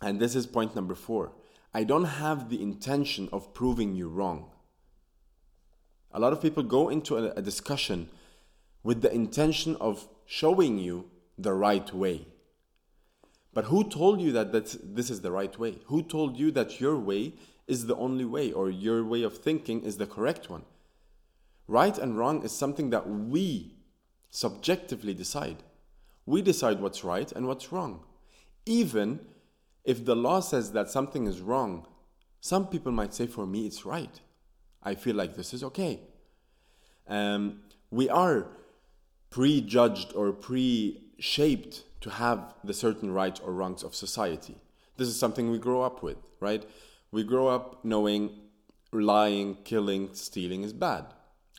And 0.00 0.20
this 0.20 0.34
is 0.34 0.46
point 0.46 0.74
number 0.74 0.94
four. 0.94 1.32
I 1.74 1.82
don't 1.82 2.04
have 2.04 2.48
the 2.48 2.62
intention 2.62 3.28
of 3.32 3.52
proving 3.52 3.96
you 3.96 4.08
wrong. 4.08 4.46
A 6.12 6.20
lot 6.20 6.32
of 6.32 6.40
people 6.40 6.62
go 6.62 6.88
into 6.88 7.16
a, 7.16 7.32
a 7.32 7.42
discussion 7.42 8.08
with 8.84 9.02
the 9.02 9.12
intention 9.12 9.76
of 9.80 10.06
showing 10.24 10.78
you 10.78 11.10
the 11.36 11.52
right 11.52 11.92
way. 11.92 12.26
But 13.52 13.66
who 13.66 13.88
told 13.88 14.20
you 14.20 14.30
that 14.32 14.52
that's, 14.52 14.76
this 14.82 15.10
is 15.10 15.20
the 15.22 15.32
right 15.32 15.58
way? 15.58 15.78
Who 15.86 16.02
told 16.02 16.36
you 16.36 16.52
that 16.52 16.80
your 16.80 16.96
way 16.96 17.34
is 17.66 17.86
the 17.86 17.96
only 17.96 18.24
way 18.24 18.52
or 18.52 18.70
your 18.70 19.04
way 19.04 19.22
of 19.22 19.38
thinking 19.38 19.82
is 19.82 19.96
the 19.96 20.06
correct 20.06 20.48
one? 20.48 20.62
Right 21.66 21.96
and 21.96 22.16
wrong 22.16 22.44
is 22.44 22.52
something 22.52 22.90
that 22.90 23.08
we 23.08 23.74
subjectively 24.30 25.14
decide. 25.14 25.62
We 26.26 26.42
decide 26.42 26.80
what's 26.80 27.04
right 27.04 27.30
and 27.32 27.46
what's 27.46 27.72
wrong. 27.72 28.04
Even 28.66 29.20
if 29.84 30.04
the 30.04 30.16
law 30.16 30.40
says 30.40 30.72
that 30.72 30.90
something 30.90 31.26
is 31.26 31.40
wrong, 31.40 31.86
some 32.40 32.66
people 32.66 32.92
might 32.92 33.14
say, 33.14 33.26
for 33.26 33.46
me, 33.46 33.66
it's 33.66 33.84
right. 33.84 34.20
I 34.82 34.94
feel 34.94 35.16
like 35.16 35.34
this 35.36 35.54
is 35.54 35.62
okay. 35.64 36.00
Um, 37.08 37.60
we 37.90 38.08
are 38.08 38.46
prejudged 39.30 40.12
or 40.14 40.32
pre 40.32 41.00
shaped 41.18 41.84
to 42.00 42.10
have 42.10 42.54
the 42.62 42.74
certain 42.74 43.10
rights 43.10 43.40
or 43.40 43.52
wrongs 43.52 43.82
of 43.82 43.94
society. 43.94 44.56
This 44.96 45.08
is 45.08 45.18
something 45.18 45.50
we 45.50 45.58
grow 45.58 45.82
up 45.82 46.02
with, 46.02 46.18
right? 46.40 46.64
We 47.10 47.24
grow 47.24 47.48
up 47.48 47.84
knowing 47.84 48.30
lying, 48.92 49.56
killing, 49.64 50.10
stealing 50.12 50.62
is 50.62 50.72
bad. 50.72 51.06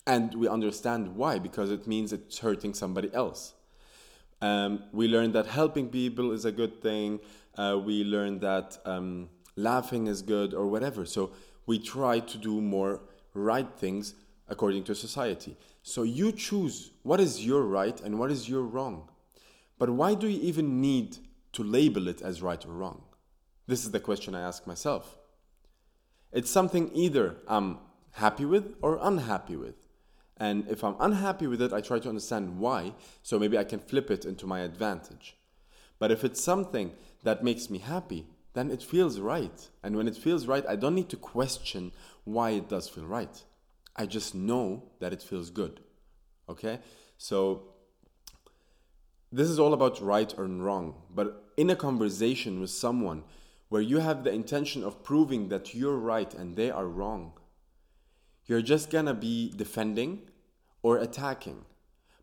And 0.08 0.36
we 0.36 0.48
understand 0.48 1.16
why, 1.16 1.40
because 1.40 1.72
it 1.72 1.88
means 1.88 2.14
it's 2.14 2.40
hurting 2.40 2.74
somebody 2.74 3.14
else. 3.14 3.54
Um, 4.42 4.84
we 4.92 5.08
learn 5.08 5.32
that 5.32 5.48
helping 5.48 5.90
people 5.90 6.32
is 6.32 6.46
a 6.46 6.52
good 6.52 6.82
thing. 6.82 7.20
Uh, 7.58 7.80
we 7.84 8.04
learn 8.04 8.40
that 8.40 8.78
um, 8.86 9.30
laughing 9.56 10.08
is 10.08 10.22
good 10.22 10.54
or 10.54 10.68
whatever. 10.68 11.06
So 11.06 11.32
we 11.66 11.80
try 11.80 12.20
to 12.20 12.38
do 12.38 12.62
more 12.62 13.02
right 13.34 13.68
things 13.78 14.16
according 14.48 14.84
to 14.86 14.96
society. 14.96 15.58
So 15.82 16.04
you 16.04 16.32
choose 16.32 16.92
what 17.04 17.20
is 17.20 17.46
your 17.46 17.64
right 17.64 18.00
and 18.02 18.20
what 18.20 18.32
is 18.32 18.50
your 18.50 18.64
wrong. 18.64 19.10
But 19.78 19.90
why 19.90 20.16
do 20.16 20.28
you 20.28 20.40
even 20.42 20.82
need 20.82 21.18
to 21.54 21.64
label 21.64 22.08
it 22.08 22.22
as 22.22 22.42
right 22.42 22.64
or 22.66 22.72
wrong? 22.72 23.04
This 23.68 23.84
is 23.84 23.92
the 23.92 24.00
question 24.00 24.36
I 24.36 24.42
ask 24.42 24.68
myself. 24.68 25.18
It's 26.32 26.52
something 26.52 26.92
either 26.94 27.38
I'm 27.48 27.80
happy 28.12 28.46
with 28.46 28.76
or 28.82 29.00
unhappy 29.02 29.56
with. 29.56 29.76
And 30.38 30.68
if 30.70 30.84
I'm 30.84 30.96
unhappy 31.00 31.48
with 31.48 31.62
it, 31.62 31.72
I 31.72 31.82
try 31.82 32.00
to 32.00 32.10
understand 32.10 32.60
why, 32.60 32.94
so 33.24 33.40
maybe 33.40 33.58
I 33.58 33.64
can 33.64 33.80
flip 33.80 34.12
it 34.12 34.26
into 34.26 34.46
my 34.46 34.60
advantage. 34.62 35.38
But 35.98 36.12
if 36.12 36.24
it's 36.26 36.44
something 36.44 36.92
that 37.26 37.44
makes 37.44 37.70
me 37.70 37.80
happy, 37.80 38.28
then 38.54 38.72
it 38.72 38.82
feels 38.82 39.20
right. 39.20 39.70
And 39.84 39.98
when 39.98 40.08
it 40.08 40.16
feels 40.16 40.48
right, 40.48 40.66
I 40.68 40.78
don't 40.78 40.96
need 40.96 41.10
to 41.10 41.18
question 41.18 41.92
why 42.24 42.52
it 42.52 42.70
does 42.70 42.88
feel 42.88 43.06
right. 43.06 43.44
I 43.96 44.06
just 44.06 44.34
know 44.34 44.84
that 45.00 45.14
it 45.14 45.22
feels 45.22 45.50
good. 45.50 45.82
Okay? 46.48 46.80
So 47.18 47.64
this 49.32 49.50
is 49.50 49.60
all 49.60 49.74
about 49.74 50.02
right 50.02 50.34
or 50.38 50.46
wrong. 50.46 50.96
But 51.14 51.52
in 51.58 51.70
a 51.70 51.76
conversation 51.76 52.62
with 52.62 52.70
someone 52.70 53.24
where 53.70 53.82
you 53.82 54.00
have 54.00 54.24
the 54.24 54.32
intention 54.32 54.84
of 54.84 55.04
proving 55.04 55.50
that 55.50 55.74
you're 55.74 55.98
right 55.98 56.34
and 56.34 56.56
they 56.56 56.72
are 56.72 56.88
wrong, 56.88 57.34
you're 58.46 58.62
just 58.62 58.90
gonna 58.90 59.14
be 59.14 59.52
defending 59.56 60.22
or 60.84 61.00
attacking, 61.00 61.66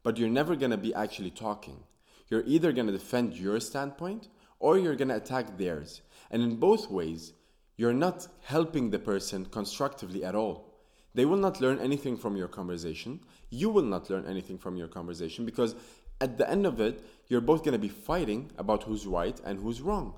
but 0.03 0.17
you're 0.17 0.29
never 0.29 0.55
gonna 0.55 0.77
be 0.77 0.95
actually 0.95 1.31
talking. 1.31 1.83
You're 2.29 2.45
either 2.47 2.73
gonna 2.73 2.93
defend 2.93 3.35
your 3.35 3.61
standpoint 3.61 4.29
or 4.63 4.79
you're 4.79 4.97
gonna 4.97 5.17
attack 5.17 5.59
theirs. 5.59 6.01
And 6.31 6.43
in 6.43 6.57
both 6.57 6.91
ways, 6.91 7.33
you're 7.77 7.93
not 7.93 8.29
helping 8.43 8.91
the 8.91 8.99
person 8.99 9.45
constructively 9.45 10.25
at 10.25 10.35
all. 10.35 10.73
They 11.15 11.27
will 11.27 11.37
not 11.37 11.61
learn 11.61 11.79
anything 11.79 12.17
from 12.17 12.37
your 12.37 12.49
conversation. 12.49 13.21
You 13.51 13.69
will 13.69 13.83
not 13.83 14.09
learn 14.09 14.25
anything 14.27 14.57
from 14.57 14.77
your 14.77 14.89
conversation 14.89 15.45
because 15.45 15.75
at 16.21 16.39
the 16.39 16.49
end 16.49 16.65
of 16.65 16.81
it, 16.81 17.05
you're 17.29 17.41
both 17.41 17.65
going 17.65 17.73
to 17.73 17.79
be 17.79 17.89
fighting 17.89 18.51
about 18.57 18.85
who's 18.85 19.07
right 19.07 19.39
and 19.45 19.59
who's 19.59 19.83
wrong. 19.83 20.15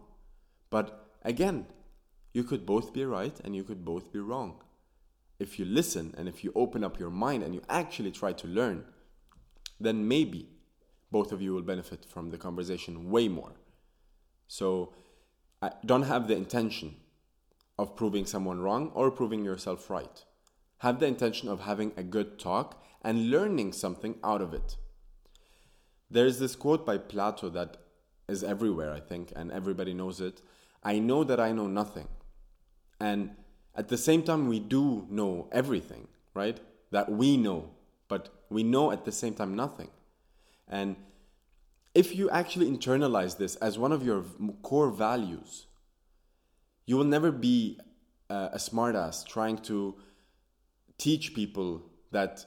But 0.70 1.08
again, 1.22 1.66
you 2.32 2.44
could 2.44 2.66
both 2.66 2.92
be 2.92 3.04
right 3.04 3.36
and 3.44 3.56
you 3.56 3.64
could 3.64 3.84
both 3.84 4.12
be 4.12 4.20
wrong 4.20 4.60
if 5.38 5.58
you 5.58 5.64
listen 5.64 6.14
and 6.16 6.28
if 6.28 6.44
you 6.44 6.52
open 6.54 6.84
up 6.84 6.98
your 6.98 7.10
mind 7.10 7.42
and 7.42 7.54
you 7.54 7.62
actually 7.68 8.12
try 8.12 8.32
to 8.32 8.46
learn, 8.46 8.84
then 9.80 10.06
maybe 10.06 10.48
both 11.10 11.32
of 11.32 11.42
you 11.42 11.52
will 11.52 11.62
benefit 11.62 12.04
from 12.04 12.30
the 12.30 12.38
conversation 12.38 13.10
way 13.10 13.28
more. 13.28 13.52
So 14.54 14.92
I 15.60 15.72
don't 15.84 16.04
have 16.04 16.28
the 16.28 16.36
intention 16.36 16.94
of 17.76 17.96
proving 17.96 18.24
someone 18.24 18.60
wrong 18.60 18.92
or 18.94 19.10
proving 19.10 19.44
yourself 19.44 19.90
right. 19.90 20.24
Have 20.78 21.00
the 21.00 21.06
intention 21.06 21.48
of 21.48 21.62
having 21.62 21.90
a 21.96 22.04
good 22.04 22.38
talk 22.38 22.80
and 23.02 23.32
learning 23.32 23.72
something 23.72 24.14
out 24.22 24.40
of 24.40 24.54
it. 24.54 24.76
There's 26.08 26.38
this 26.38 26.54
quote 26.54 26.86
by 26.86 26.98
Plato 26.98 27.48
that 27.48 27.78
is 28.28 28.44
everywhere, 28.44 28.92
I 28.92 29.00
think, 29.00 29.32
and 29.34 29.50
everybody 29.50 29.92
knows 29.92 30.20
it. 30.20 30.40
I 30.84 31.00
know 31.00 31.24
that 31.24 31.40
I 31.40 31.50
know 31.50 31.66
nothing. 31.66 32.06
And 33.00 33.30
at 33.74 33.88
the 33.88 33.98
same 33.98 34.22
time, 34.22 34.46
we 34.46 34.60
do 34.60 35.08
know 35.10 35.48
everything, 35.50 36.06
right? 36.32 36.60
That 36.92 37.10
we 37.10 37.36
know, 37.36 37.70
but 38.06 38.28
we 38.50 38.62
know 38.62 38.92
at 38.92 39.04
the 39.04 39.10
same 39.10 39.34
time 39.34 39.56
nothing. 39.56 39.90
And 40.68 40.94
if 41.94 42.14
you 42.14 42.28
actually 42.30 42.70
internalize 42.70 43.36
this 43.36 43.56
as 43.56 43.78
one 43.78 43.92
of 43.92 44.04
your 44.04 44.24
core 44.62 44.90
values, 44.90 45.66
you 46.86 46.96
will 46.96 47.04
never 47.04 47.30
be 47.30 47.78
uh, 48.28 48.50
a 48.52 48.58
smartass 48.58 49.26
trying 49.26 49.58
to 49.58 49.94
teach 50.98 51.34
people 51.34 51.82
that 52.10 52.44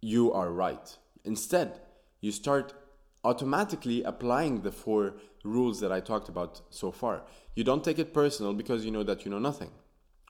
you 0.00 0.32
are 0.32 0.50
right. 0.50 0.96
Instead, 1.24 1.80
you 2.20 2.32
start 2.32 2.74
automatically 3.22 4.02
applying 4.02 4.62
the 4.62 4.72
four 4.72 5.14
rules 5.44 5.80
that 5.80 5.92
I 5.92 6.00
talked 6.00 6.28
about 6.28 6.60
so 6.70 6.90
far. 6.90 7.22
You 7.54 7.64
don't 7.64 7.84
take 7.84 7.98
it 7.98 8.12
personal 8.12 8.52
because 8.52 8.84
you 8.84 8.90
know 8.90 9.02
that 9.02 9.24
you 9.24 9.30
know 9.30 9.38
nothing 9.38 9.70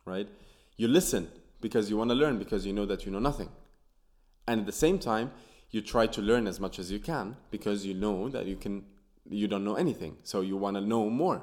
right? 0.04 0.28
You 0.76 0.88
listen 0.88 1.28
because 1.60 1.90
you 1.90 1.96
want 1.96 2.10
to 2.10 2.14
learn 2.14 2.38
because 2.38 2.66
you 2.66 2.72
know 2.72 2.86
that 2.86 3.04
you 3.04 3.12
know 3.12 3.18
nothing. 3.18 3.48
And 4.46 4.60
at 4.60 4.66
the 4.66 4.72
same 4.72 4.98
time, 4.98 5.30
you 5.74 5.80
try 5.80 6.06
to 6.06 6.22
learn 6.22 6.46
as 6.46 6.60
much 6.60 6.78
as 6.78 6.92
you 6.92 7.00
can 7.00 7.36
because 7.50 7.84
you 7.84 7.94
know 7.94 8.28
that 8.28 8.46
you 8.46 8.56
can 8.56 8.84
you 9.28 9.48
don't 9.48 9.64
know 9.64 9.74
anything. 9.74 10.16
So 10.22 10.40
you 10.42 10.56
want 10.56 10.76
to 10.76 10.80
know 10.80 11.08
more. 11.10 11.42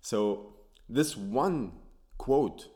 So 0.00 0.54
this 0.88 1.16
one 1.16 1.72
quote 2.18 2.68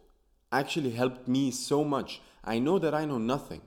actually 0.53 0.91
helped 0.91 1.27
me 1.29 1.51
so 1.51 1.85
much. 1.85 2.21
I 2.45 2.59
know 2.59 2.79
that 2.79 2.95
I 2.95 3.05
know 3.05 3.19
nothing. 3.19 3.63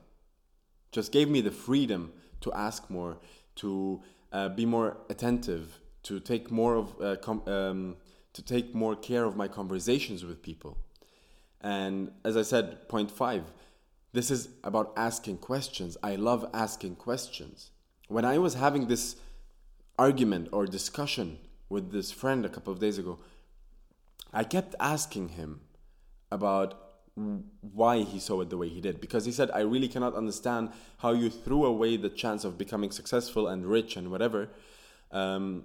Just 0.91 1.11
gave 1.11 1.29
me 1.29 1.41
the 1.41 1.51
freedom 1.51 2.11
to 2.41 2.53
ask 2.53 2.89
more, 2.89 3.17
to 3.55 4.01
uh, 4.31 4.49
be 4.49 4.65
more 4.65 4.97
attentive, 5.09 5.79
to 6.03 6.19
take 6.19 6.51
more 6.51 6.75
of 6.75 7.01
uh, 7.01 7.15
com- 7.17 7.47
um, 7.47 7.95
to 8.33 8.41
take 8.43 8.75
more 8.75 8.95
care 8.95 9.25
of 9.25 9.35
my 9.35 9.47
conversations 9.47 10.23
with 10.23 10.41
people. 10.41 10.77
And 11.61 12.11
as 12.23 12.37
I 12.37 12.43
said, 12.43 12.87
point 12.87 13.09
five, 13.09 13.43
this 14.13 14.31
is 14.31 14.49
about 14.63 14.93
asking 14.95 15.37
questions. 15.37 15.97
I 16.01 16.15
love 16.15 16.49
asking 16.53 16.95
questions. 16.95 17.71
When 18.07 18.25
I 18.25 18.37
was 18.37 18.55
having 18.55 18.87
this 18.87 19.17
argument 19.99 20.49
or 20.51 20.65
discussion 20.65 21.39
with 21.69 21.91
this 21.91 22.11
friend 22.11 22.45
a 22.45 22.49
couple 22.49 22.71
of 22.71 22.79
days 22.79 22.97
ago, 22.97 23.19
I 24.33 24.43
kept 24.43 24.75
asking 24.79 25.29
him 25.29 25.61
about 26.31 26.87
why 27.61 28.03
he 28.03 28.19
saw 28.19 28.41
it 28.41 28.49
the 28.49 28.57
way 28.57 28.69
he 28.69 28.79
did 28.79 29.01
because 29.01 29.25
he 29.25 29.31
said 29.31 29.49
i 29.51 29.59
really 29.61 29.87
cannot 29.87 30.13
understand 30.13 30.69
how 30.99 31.11
you 31.11 31.31
threw 31.31 31.65
away 31.65 31.97
the 31.97 32.09
chance 32.09 32.43
of 32.43 32.59
becoming 32.59 32.91
successful 32.91 33.47
and 33.47 33.65
rich 33.65 33.97
and 33.97 34.11
whatever 34.11 34.49
um, 35.11 35.63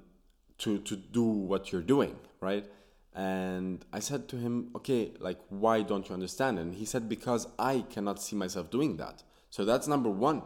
to 0.56 0.78
to 0.78 0.96
do 0.96 1.22
what 1.22 1.70
you're 1.70 1.82
doing 1.82 2.16
right 2.40 2.64
and 3.14 3.84
I 3.92 4.00
said 4.00 4.28
to 4.28 4.36
him, 4.36 4.70
okay, 4.76 5.12
like, 5.20 5.38
why 5.50 5.82
don't 5.82 6.08
you 6.08 6.14
understand? 6.14 6.58
And 6.58 6.74
he 6.74 6.84
said, 6.84 7.08
because 7.08 7.46
I 7.58 7.84
cannot 7.90 8.22
see 8.22 8.36
myself 8.36 8.70
doing 8.70 8.96
that. 8.96 9.22
So 9.50 9.64
that's 9.64 9.86
number 9.86 10.08
one. 10.08 10.42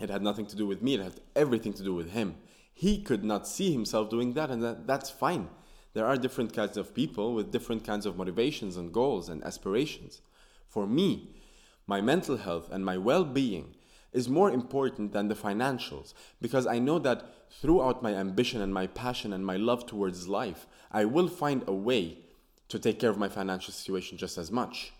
It 0.00 0.10
had 0.10 0.22
nothing 0.22 0.46
to 0.46 0.56
do 0.56 0.66
with 0.66 0.82
me, 0.82 0.94
it 0.94 1.00
had 1.00 1.20
everything 1.36 1.72
to 1.74 1.82
do 1.82 1.94
with 1.94 2.10
him. 2.10 2.36
He 2.72 3.00
could 3.00 3.24
not 3.24 3.46
see 3.46 3.72
himself 3.72 4.10
doing 4.10 4.34
that, 4.34 4.50
and 4.50 4.62
that, 4.62 4.86
that's 4.86 5.10
fine. 5.10 5.48
There 5.94 6.06
are 6.06 6.16
different 6.16 6.52
kinds 6.52 6.76
of 6.76 6.94
people 6.94 7.34
with 7.34 7.52
different 7.52 7.84
kinds 7.84 8.04
of 8.04 8.16
motivations 8.16 8.76
and 8.76 8.92
goals 8.92 9.28
and 9.28 9.44
aspirations. 9.44 10.20
For 10.66 10.86
me, 10.86 11.28
my 11.86 12.00
mental 12.00 12.36
health 12.36 12.68
and 12.72 12.84
my 12.84 12.98
well 12.98 13.24
being 13.24 13.76
is 14.14 14.28
more 14.28 14.50
important 14.50 15.12
than 15.12 15.28
the 15.28 15.34
financials 15.34 16.14
because 16.40 16.66
I 16.66 16.78
know 16.78 16.98
that 17.00 17.50
throughout 17.50 18.02
my 18.02 18.14
ambition 18.14 18.62
and 18.62 18.72
my 18.72 18.86
passion 18.86 19.32
and 19.32 19.44
my 19.44 19.56
love 19.56 19.86
towards 19.86 20.28
life, 20.28 20.66
I 20.90 21.04
will 21.04 21.28
find 21.28 21.64
a 21.66 21.74
way 21.74 22.18
to 22.68 22.78
take 22.78 22.98
care 22.98 23.10
of 23.10 23.18
my 23.18 23.28
financial 23.28 23.74
situation 23.74 24.16
just 24.16 24.38
as 24.38 24.50
much. 24.50 24.92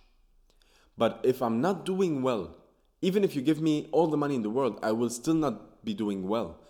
But 0.98 1.20
if 1.22 1.40
I'm 1.40 1.60
not 1.60 1.86
doing 1.86 2.22
well, 2.22 2.56
even 3.00 3.24
if 3.24 3.34
you 3.34 3.42
give 3.42 3.60
me 3.60 3.88
all 3.92 4.08
the 4.08 4.16
money 4.16 4.34
in 4.34 4.42
the 4.42 4.50
world, 4.50 4.78
I 4.82 4.92
will 4.92 5.10
still 5.10 5.34
not 5.34 5.84
be 5.84 5.94
doing 5.94 6.28
well. 6.28 6.60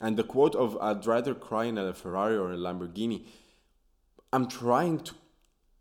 And 0.00 0.16
the 0.16 0.24
quote 0.24 0.54
of 0.54 0.78
I'd 0.80 1.06
rather 1.06 1.34
cry 1.34 1.64
in 1.64 1.78
a 1.78 1.92
Ferrari 1.92 2.36
or 2.36 2.52
a 2.52 2.56
Lamborghini, 2.56 3.26
I'm 4.32 4.46
trying 4.46 5.00
to 5.00 5.14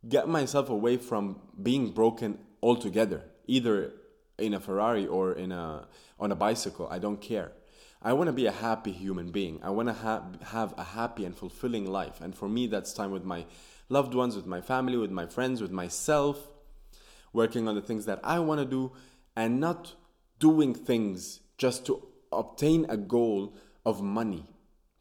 get 0.08 0.28
myself 0.28 0.70
away 0.70 0.98
from 0.98 1.40
being 1.62 1.92
broken 1.92 2.40
altogether, 2.62 3.24
either 3.48 3.94
in 4.40 4.54
a 4.54 4.60
Ferrari 4.60 5.06
or 5.06 5.34
in 5.34 5.52
a 5.52 5.88
on 6.20 6.32
a 6.32 6.36
bicycle. 6.36 6.88
I 6.90 7.00
don't 7.00 7.22
care. 7.22 7.52
I 8.02 8.14
want 8.14 8.28
to 8.28 8.34
be 8.34 8.46
a 8.46 8.52
happy 8.52 8.92
human 8.92 9.32
being. 9.32 9.60
I 9.62 9.72
want 9.72 9.90
to 9.90 9.94
ha- 9.94 10.24
have 10.44 10.74
a 10.78 10.84
happy 10.84 11.26
and 11.26 11.36
fulfilling 11.36 11.86
life. 11.86 12.22
And 12.22 12.34
for 12.34 12.48
me, 12.48 12.68
that's 12.68 12.94
time 12.94 13.12
with 13.12 13.26
my 13.26 13.46
loved 13.90 14.14
ones, 14.14 14.36
with 14.36 14.46
my 14.46 14.62
family, 14.62 14.98
with 14.98 15.12
my 15.12 15.26
friends, 15.26 15.62
with 15.62 15.72
myself, 15.72 16.48
working 17.34 17.68
on 17.68 17.76
the 17.76 17.82
things 17.82 18.06
that 18.06 18.20
I 18.24 18.40
want 18.40 18.62
to 18.62 18.66
do, 18.66 18.94
and 19.36 19.60
not 19.60 19.96
doing 20.40 20.74
things 20.74 21.42
just 21.58 21.86
to 21.88 22.02
obtain 22.32 22.86
a 22.88 22.96
goal 22.96 23.56
of 23.86 24.02
money. 24.02 24.46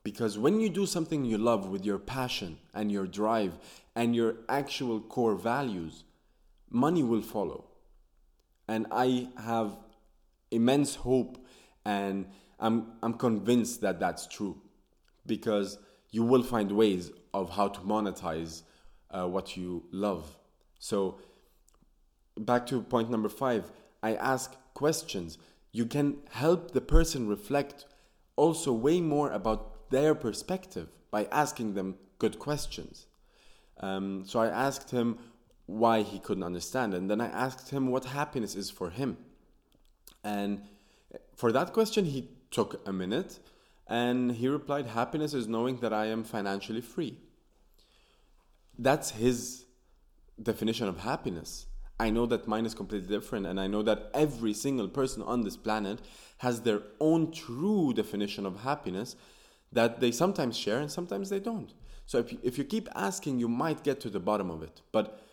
Because 0.03 0.39
when 0.39 0.61
you 0.61 0.69
do 0.69 0.87
something 0.87 1.25
you 1.25 1.39
love 1.39 1.69
with 1.69 1.85
your 1.85 1.99
passion 1.99 2.59
and 2.75 2.91
your 2.91 3.07
drive 3.07 3.59
and 3.95 4.17
your 4.17 4.37
actual 4.49 5.01
core 5.01 5.35
values, 5.35 6.05
money 6.71 7.03
will 7.03 7.23
follow. 7.23 7.67
And 8.69 8.87
I 8.91 9.29
have 9.43 9.77
immense 10.51 10.95
hope 10.95 11.45
and 11.85 12.27
I'm, 12.61 12.93
I'm 13.03 13.15
convinced 13.15 13.81
that 13.81 13.99
that's 13.99 14.27
true 14.27 14.61
because 15.27 15.79
you 16.11 16.23
will 16.25 16.43
find 16.43 16.73
ways 16.73 17.11
of 17.35 17.51
how 17.51 17.69
to 17.69 17.81
monetize 17.81 18.63
uh, 19.11 19.27
what 19.27 19.57
you 19.57 19.85
love. 19.93 20.37
So, 20.79 21.21
back 22.37 22.67
to 22.67 22.83
point 22.83 23.11
number 23.11 23.29
five, 23.29 23.71
I 24.03 24.15
ask 24.15 24.57
questions. 24.75 25.39
You 25.73 25.87
can 25.87 26.19
help 26.31 26.73
the 26.73 26.81
person 26.81 27.29
reflect 27.29 27.87
also 28.37 28.73
way 28.73 29.01
more 29.01 29.31
about 29.33 29.91
their 29.91 30.15
perspective 30.15 30.89
by 31.11 31.27
asking 31.31 31.75
them 31.75 31.97
good 32.19 32.39
questions. 32.39 33.07
Um, 33.81 34.25
so, 34.27 34.41
I 34.41 34.49
asked 34.49 34.91
him 34.91 35.19
why 35.69 36.01
he 36.01 36.19
couldn't 36.19 36.45
understand, 36.45 36.95
and 36.95 37.11
then 37.11 37.21
I 37.21 37.27
asked 37.27 37.69
him 37.69 37.89
what 37.89 38.07
happiness 38.07 38.55
is 38.55 38.71
for 38.71 38.89
him. 38.89 39.19
And 40.25 40.63
for 41.37 41.53
that 41.53 41.75
question, 41.75 42.07
he 42.07 42.31
took 42.51 42.81
a 42.89 42.93
minute 42.93 43.39
and 43.87 44.33
he 44.33 44.49
replied, 44.49 44.87
Happiness 44.87 45.35
is 45.35 45.47
knowing 45.47 45.77
that 45.81 45.93
I 45.93 46.07
am 46.07 46.25
financially 46.25 46.81
free. 46.81 47.19
That's 48.79 49.11
his 49.11 49.67
definition 50.43 50.89
of 50.89 51.01
happiness. 51.01 51.67
I 52.01 52.09
know 52.09 52.25
that 52.25 52.49
mine 52.49 52.65
is 52.65 52.75
completely 52.75 53.09
different, 53.09 53.45
and 53.45 53.61
I 53.61 53.67
know 53.67 53.83
that 53.83 54.11
every 54.15 54.55
single 54.55 54.89
person 54.89 55.23
on 55.23 55.43
this 55.43 55.59
planet 55.59 55.99
has 56.39 56.63
their 56.63 56.81
own 56.99 57.31
true 57.31 57.93
definition 57.93 58.47
of 58.47 58.61
happiness 58.61 59.17
that 59.71 60.01
they 60.01 60.13
sometimes 60.13 60.57
share 60.57 60.79
and 60.79 60.91
sometimes 60.91 61.29
they 61.29 61.41
don't. 61.41 61.75
So 62.07 62.17
if 62.17 62.33
you, 62.33 62.39
if 62.43 62.57
you 62.57 62.65
keep 62.65 62.89
asking, 62.95 63.39
you 63.39 63.49
might 63.49 63.85
get 63.85 64.01
to 64.01 64.09
the 64.09 64.21
bottom 64.21 64.51
of 64.51 64.63
it. 64.63 64.81
But 64.93 65.28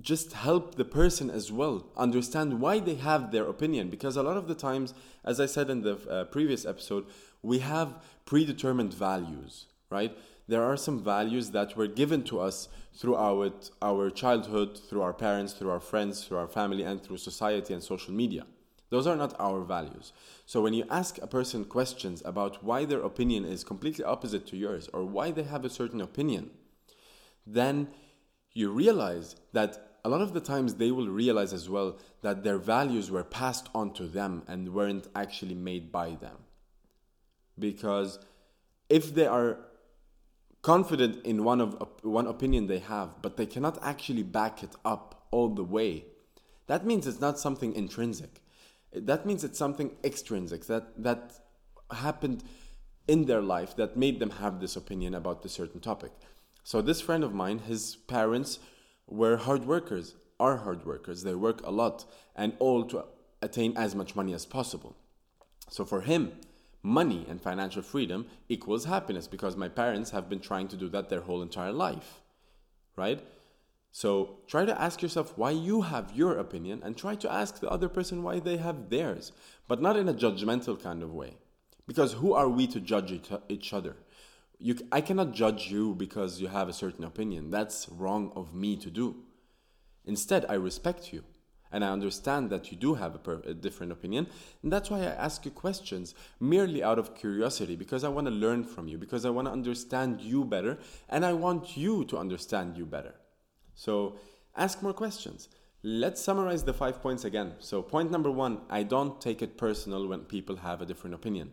just 0.00 0.32
help 0.32 0.74
the 0.74 0.84
person 0.84 1.30
as 1.30 1.52
well 1.52 1.86
understand 1.96 2.60
why 2.60 2.78
they 2.78 2.94
have 2.94 3.30
their 3.30 3.44
opinion. 3.44 3.90
Because 3.90 4.16
a 4.16 4.22
lot 4.22 4.36
of 4.36 4.48
the 4.48 4.54
times 4.54 4.94
as 5.24 5.38
i 5.38 5.46
said 5.46 5.70
in 5.70 5.82
the 5.82 5.96
uh, 6.08 6.24
previous 6.24 6.64
episode 6.64 7.04
we 7.42 7.58
have 7.58 8.02
predetermined 8.24 8.94
values 8.94 9.66
right? 9.92 10.16
There 10.48 10.64
are 10.64 10.76
some 10.76 11.04
values 11.04 11.50
that 11.50 11.76
were 11.76 11.86
given 11.86 12.24
to 12.24 12.40
us 12.40 12.68
throughout 12.94 13.70
our 13.80 14.10
childhood 14.10 14.80
through 14.88 15.02
our 15.02 15.12
parents 15.12 15.52
through 15.52 15.70
our 15.70 15.80
friends 15.80 16.24
through 16.24 16.38
our 16.38 16.48
family 16.48 16.82
and 16.82 17.00
through 17.00 17.18
society 17.18 17.72
and 17.74 17.82
social 17.82 18.12
media. 18.12 18.44
Those 18.90 19.06
are 19.06 19.16
not 19.16 19.38
our 19.38 19.60
values. 19.60 20.12
So 20.44 20.60
when 20.60 20.74
you 20.74 20.84
ask 20.90 21.18
a 21.18 21.26
person 21.26 21.64
questions 21.64 22.22
about 22.26 22.62
why 22.62 22.84
their 22.84 23.00
opinion 23.00 23.44
is 23.44 23.64
completely 23.64 24.04
opposite 24.04 24.46
to 24.48 24.56
yours 24.56 24.88
or 24.92 25.04
why 25.04 25.30
they 25.30 25.44
have 25.44 25.64
a 25.64 25.70
certain 25.70 26.00
opinion 26.00 26.50
then 27.46 27.88
you 28.54 28.70
realize 28.70 29.36
that 29.52 29.92
a 30.04 30.08
lot 30.08 30.20
of 30.20 30.34
the 30.34 30.40
times 30.40 30.74
they 30.74 30.90
will 30.90 31.08
realize 31.08 31.52
as 31.52 31.68
well 31.68 31.98
that 32.22 32.42
their 32.42 32.58
values 32.58 33.10
were 33.10 33.22
passed 33.22 33.68
on 33.74 33.92
to 33.94 34.04
them 34.04 34.42
and 34.48 34.74
weren't 34.74 35.06
actually 35.14 35.54
made 35.54 35.92
by 35.92 36.10
them. 36.10 36.36
Because 37.58 38.18
if 38.88 39.14
they 39.14 39.26
are 39.26 39.58
confident 40.62 41.24
in 41.24 41.44
one 41.44 41.60
of 41.60 41.76
one 42.02 42.26
opinion 42.26 42.66
they 42.66 42.78
have, 42.78 43.22
but 43.22 43.36
they 43.36 43.46
cannot 43.46 43.78
actually 43.82 44.22
back 44.22 44.62
it 44.62 44.74
up 44.84 45.26
all 45.30 45.48
the 45.48 45.64
way, 45.64 46.04
that 46.66 46.84
means 46.84 47.06
it's 47.06 47.20
not 47.20 47.38
something 47.38 47.74
intrinsic. 47.74 48.42
That 48.92 49.24
means 49.24 49.44
it's 49.44 49.58
something 49.58 49.92
extrinsic 50.02 50.66
that 50.66 51.02
that 51.02 51.38
happened 51.92 52.42
in 53.06 53.26
their 53.26 53.40
life 53.40 53.76
that 53.76 53.96
made 53.96 54.18
them 54.20 54.30
have 54.30 54.60
this 54.60 54.76
opinion 54.76 55.14
about 55.14 55.42
this 55.42 55.52
certain 55.52 55.80
topic. 55.80 56.12
So 56.64 56.80
this 56.80 57.00
friend 57.00 57.24
of 57.24 57.34
mine, 57.34 57.60
his 57.60 57.96
parents 57.96 58.58
were 59.06 59.36
hard 59.36 59.66
workers, 59.66 60.14
are 60.38 60.58
hard 60.58 60.86
workers. 60.86 61.22
They 61.22 61.34
work 61.34 61.60
a 61.64 61.70
lot 61.70 62.04
and 62.36 62.54
all 62.58 62.84
to 62.86 63.04
attain 63.40 63.76
as 63.76 63.94
much 63.94 64.14
money 64.14 64.32
as 64.32 64.46
possible. 64.46 64.96
So 65.68 65.84
for 65.84 66.02
him, 66.02 66.32
money 66.82 67.26
and 67.28 67.40
financial 67.40 67.82
freedom 67.82 68.26
equals 68.48 68.84
happiness 68.84 69.26
because 69.26 69.56
my 69.56 69.68
parents 69.68 70.10
have 70.10 70.28
been 70.28 70.40
trying 70.40 70.68
to 70.68 70.76
do 70.76 70.88
that 70.90 71.08
their 71.08 71.20
whole 71.22 71.42
entire 71.42 71.72
life. 71.72 72.20
Right? 72.96 73.24
So 73.90 74.38
try 74.46 74.64
to 74.64 74.80
ask 74.80 75.02
yourself 75.02 75.36
why 75.36 75.50
you 75.50 75.82
have 75.82 76.12
your 76.14 76.38
opinion 76.38 76.80
and 76.82 76.96
try 76.96 77.14
to 77.16 77.30
ask 77.30 77.60
the 77.60 77.70
other 77.70 77.88
person 77.88 78.22
why 78.22 78.38
they 78.38 78.56
have 78.56 78.88
theirs, 78.88 79.32
but 79.68 79.82
not 79.82 79.96
in 79.96 80.08
a 80.08 80.14
judgmental 80.14 80.82
kind 80.82 81.02
of 81.02 81.12
way. 81.12 81.36
Because 81.86 82.14
who 82.14 82.32
are 82.32 82.48
we 82.48 82.66
to 82.68 82.80
judge 82.80 83.12
each 83.48 83.72
other? 83.72 83.96
You, 84.62 84.76
I 84.92 85.00
cannot 85.00 85.32
judge 85.32 85.70
you 85.70 85.94
because 85.94 86.40
you 86.40 86.48
have 86.48 86.68
a 86.68 86.72
certain 86.72 87.04
opinion. 87.04 87.50
That's 87.50 87.88
wrong 87.90 88.32
of 88.36 88.54
me 88.54 88.76
to 88.76 88.90
do. 88.90 89.16
Instead, 90.04 90.46
I 90.48 90.54
respect 90.54 91.12
you 91.12 91.24
and 91.72 91.84
I 91.84 91.90
understand 91.90 92.50
that 92.50 92.70
you 92.70 92.76
do 92.76 92.94
have 92.94 93.14
a, 93.14 93.18
per, 93.18 93.40
a, 93.44 93.54
different 93.54 93.92
opinion. 93.92 94.28
And 94.62 94.72
that's 94.72 94.90
why 94.90 95.00
I 95.00 95.06
ask 95.26 95.44
you 95.44 95.50
questions 95.50 96.14
merely 96.38 96.82
out 96.82 96.98
of 96.98 97.14
curiosity 97.16 97.76
because 97.76 98.04
I 98.04 98.08
want 98.08 98.26
to 98.26 98.32
learn 98.32 98.62
from 98.62 98.88
you, 98.88 98.98
because 98.98 99.24
I 99.24 99.30
want 99.30 99.48
to 99.48 99.52
understand 99.52 100.20
you 100.20 100.44
better, 100.44 100.78
and 101.08 101.24
I 101.24 101.32
want 101.32 101.76
you 101.76 102.04
to 102.04 102.18
understand 102.18 102.76
you 102.76 102.84
better. 102.84 103.14
So 103.74 104.18
ask 104.54 104.82
more 104.82 104.92
questions. 104.92 105.48
Let's 105.82 106.20
summarize 106.20 106.62
the 106.62 106.74
five 106.74 107.02
points 107.02 107.24
again. 107.24 107.54
So, 107.58 107.82
point 107.82 108.12
number 108.12 108.30
one 108.30 108.60
I 108.70 108.84
don't 108.84 109.20
take 109.20 109.42
it 109.42 109.58
personal 109.58 110.06
when 110.06 110.20
people 110.20 110.56
have 110.56 110.80
a 110.80 110.86
different 110.86 111.14
opinion. 111.14 111.50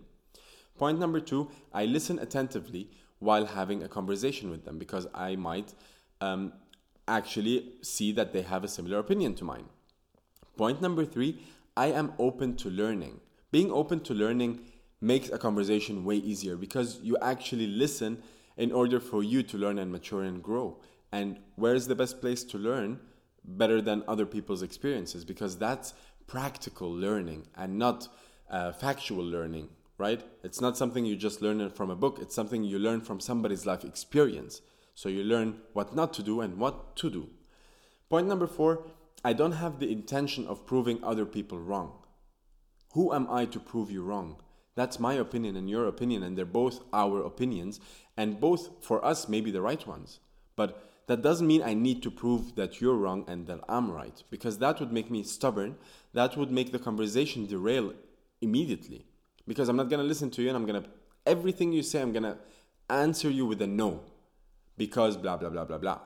Point 0.80 0.98
number 0.98 1.20
two, 1.20 1.50
I 1.74 1.86
listen 1.86 2.20
attentively 2.20 2.90
while 3.20 3.46
having 3.46 3.84
a 3.84 3.90
conversation 3.90 4.50
with 4.50 4.64
them 4.64 4.80
because 4.80 5.08
I 5.14 5.36
might 5.36 5.74
um, 6.22 6.54
actually 7.06 7.74
see 7.82 8.14
that 8.14 8.32
they 8.32 8.44
have 8.44 8.64
a 8.64 8.70
similar 8.70 8.98
opinion 8.98 9.36
to 9.36 9.44
mine. 9.44 9.66
Point 10.56 10.82
number 10.82 11.04
three, 11.04 11.42
I 11.76 11.88
am 11.88 12.14
open 12.18 12.56
to 12.58 12.70
learning. 12.70 13.20
Being 13.52 13.72
open 13.72 14.00
to 14.02 14.14
learning 14.14 14.62
makes 15.02 15.30
a 15.30 15.38
conversation 15.38 16.06
way 16.06 16.16
easier 16.16 16.56
because 16.56 17.00
you 17.04 17.18
actually 17.22 17.68
listen 17.68 18.24
in 18.56 18.72
order 18.72 19.02
for 19.02 19.22
you 19.22 19.44
to 19.44 19.58
learn 19.58 19.80
and 19.80 19.92
mature 19.92 20.24
and 20.24 20.42
grow. 20.42 20.80
And 21.12 21.40
where 21.56 21.76
is 21.76 21.88
the 21.90 21.96
best 21.96 22.22
place 22.22 22.46
to 22.46 22.58
learn 22.58 23.02
better 23.44 23.82
than 23.82 24.04
other 24.08 24.26
people's 24.26 24.62
experiences? 24.62 25.26
Because 25.26 25.58
that's 25.58 25.94
practical 26.26 26.90
learning 26.90 27.48
and 27.58 27.78
not 27.78 28.08
uh, 28.50 28.72
factual 28.72 29.26
learning 29.26 29.68
right? 30.00 30.24
It's 30.44 30.62
not 30.62 30.78
something 30.78 31.06
you 31.06 31.16
just 31.16 31.42
learn 31.42 31.70
from 31.70 31.92
a 31.92 31.96
book, 31.96 32.18
it's 32.20 32.34
something 32.34 32.64
you 32.64 32.80
learn 32.80 33.02
from 33.02 33.20
somebody's 33.20 33.66
life 33.68 33.84
experience. 33.84 34.62
So 34.96 35.10
you 35.10 35.24
learn 35.24 35.60
what 35.74 35.96
not 35.96 36.14
to 36.16 36.24
do 36.24 36.42
and 36.42 36.58
what 36.58 36.96
to 36.98 37.10
do. 37.10 37.30
Point 38.10 38.28
number 38.28 38.48
four 38.48 38.86
I 39.24 39.34
don't 39.34 39.52
have 39.52 39.80
the 39.80 39.92
intention 39.92 40.48
of 40.48 40.66
proving 40.66 41.04
other 41.04 41.26
people 41.26 41.60
wrong. 41.60 41.92
Who 42.94 43.14
am 43.14 43.28
I 43.30 43.46
to 43.46 43.60
prove 43.60 43.92
you 43.92 44.02
wrong? 44.02 44.38
That's 44.76 45.00
my 45.00 45.14
opinion 45.14 45.58
and 45.58 45.70
your 45.70 45.88
opinion, 45.88 46.24
and 46.24 46.38
they're 46.38 46.46
both 46.46 46.80
our 46.94 47.22
opinions, 47.22 47.82
and 48.16 48.40
both 48.40 48.70
for 48.82 49.04
us 49.04 49.28
may 49.28 49.42
be 49.42 49.52
the 49.52 49.62
right 49.62 49.86
ones. 49.86 50.22
But 50.56 50.82
that 51.08 51.22
doesn't 51.22 51.48
mean 51.48 51.62
I 51.62 51.74
need 51.74 52.02
to 52.04 52.12
prove 52.12 52.56
that 52.56 52.80
you're 52.80 52.96
wrong 52.96 53.26
and 53.28 53.46
that 53.48 53.60
I'm 53.68 53.92
right, 53.92 54.24
because 54.30 54.60
that 54.60 54.80
would 54.80 54.94
make 54.94 55.12
me 55.12 55.24
stubborn. 55.24 55.76
That 56.14 56.38
would 56.38 56.52
make 56.52 56.72
the 56.72 56.80
conversation 56.80 57.46
derail 57.46 57.94
immediately 58.42 59.09
because 59.50 59.68
I'm 59.68 59.76
not 59.76 59.90
going 59.90 60.00
to 60.00 60.06
listen 60.06 60.30
to 60.30 60.44
you 60.44 60.50
and 60.50 60.56
I'm 60.56 60.68
going 60.68 60.84
to, 60.84 60.88
everything 61.26 61.74
you 61.74 61.82
say, 61.82 62.04
I'm 62.04 62.14
going 62.14 62.22
to 62.22 62.38
answer 62.88 63.32
you 63.32 63.48
with 63.48 63.60
a 63.64 63.68
no 63.68 64.02
because 64.78 65.18
blah, 65.18 65.38
blah, 65.38 65.50
blah, 65.50 65.66
blah, 65.66 65.80
blah. 65.80 66.00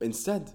Instead, 0.00 0.52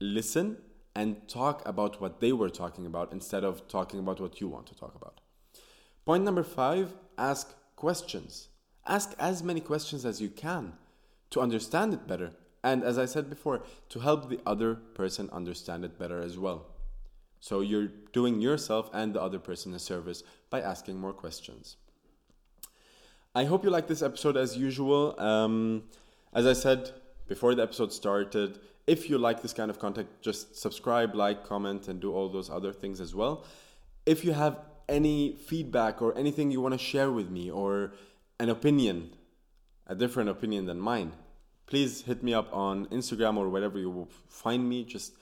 listen 0.00 0.58
and 0.94 1.26
talk 1.28 1.66
about 1.66 1.98
what 2.02 2.20
they 2.20 2.30
were 2.30 2.50
talking 2.50 2.84
about 2.84 3.10
instead 3.10 3.42
of 3.42 3.66
talking 3.68 4.00
about 4.00 4.20
what 4.20 4.38
you 4.42 4.48
want 4.48 4.66
to 4.66 4.74
talk 4.74 4.94
about. 4.94 5.22
Point 6.04 6.24
number 6.24 6.42
five 6.42 6.92
ask 7.16 7.54
questions. 7.74 8.48
Ask 8.86 9.14
as 9.18 9.42
many 9.42 9.60
questions 9.60 10.04
as 10.04 10.20
you 10.20 10.28
can 10.28 10.74
to 11.30 11.40
understand 11.40 11.94
it 11.94 12.06
better. 12.06 12.32
And 12.62 12.84
as 12.84 12.98
I 12.98 13.06
said 13.06 13.30
before, 13.30 13.62
to 13.88 14.00
help 14.00 14.28
the 14.28 14.40
other 14.44 14.74
person 14.74 15.30
understand 15.32 15.86
it 15.86 15.98
better 15.98 16.20
as 16.20 16.38
well. 16.38 16.66
So 17.42 17.60
you're 17.60 17.88
doing 18.12 18.40
yourself 18.40 18.88
and 18.94 19.12
the 19.12 19.20
other 19.20 19.40
person 19.40 19.74
a 19.74 19.80
service 19.80 20.22
by 20.48 20.60
asking 20.60 21.00
more 21.00 21.12
questions. 21.12 21.76
I 23.34 23.46
hope 23.46 23.64
you 23.64 23.70
like 23.70 23.88
this 23.88 24.00
episode 24.00 24.36
as 24.36 24.56
usual. 24.56 25.18
Um, 25.18 25.82
as 26.32 26.46
I 26.46 26.52
said 26.52 26.92
before 27.26 27.56
the 27.56 27.64
episode 27.64 27.92
started, 27.92 28.60
if 28.86 29.10
you 29.10 29.18
like 29.18 29.42
this 29.42 29.52
kind 29.52 29.72
of 29.72 29.80
content, 29.80 30.08
just 30.20 30.56
subscribe, 30.56 31.16
like, 31.16 31.44
comment, 31.44 31.88
and 31.88 31.98
do 32.00 32.12
all 32.12 32.28
those 32.28 32.48
other 32.48 32.72
things 32.72 33.00
as 33.00 33.12
well. 33.12 33.44
If 34.06 34.24
you 34.24 34.34
have 34.34 34.60
any 34.88 35.32
feedback 35.34 36.00
or 36.00 36.16
anything 36.16 36.52
you 36.52 36.60
want 36.60 36.74
to 36.74 36.78
share 36.78 37.10
with 37.10 37.28
me 37.28 37.50
or 37.50 37.92
an 38.38 38.50
opinion, 38.50 39.16
a 39.88 39.96
different 39.96 40.30
opinion 40.30 40.66
than 40.66 40.78
mine, 40.78 41.10
please 41.66 42.02
hit 42.02 42.22
me 42.22 42.34
up 42.34 42.54
on 42.54 42.86
Instagram 42.86 43.36
or 43.36 43.48
wherever 43.48 43.80
you 43.80 43.90
will 43.90 44.08
find 44.28 44.68
me. 44.68 44.84
Just 44.84 45.14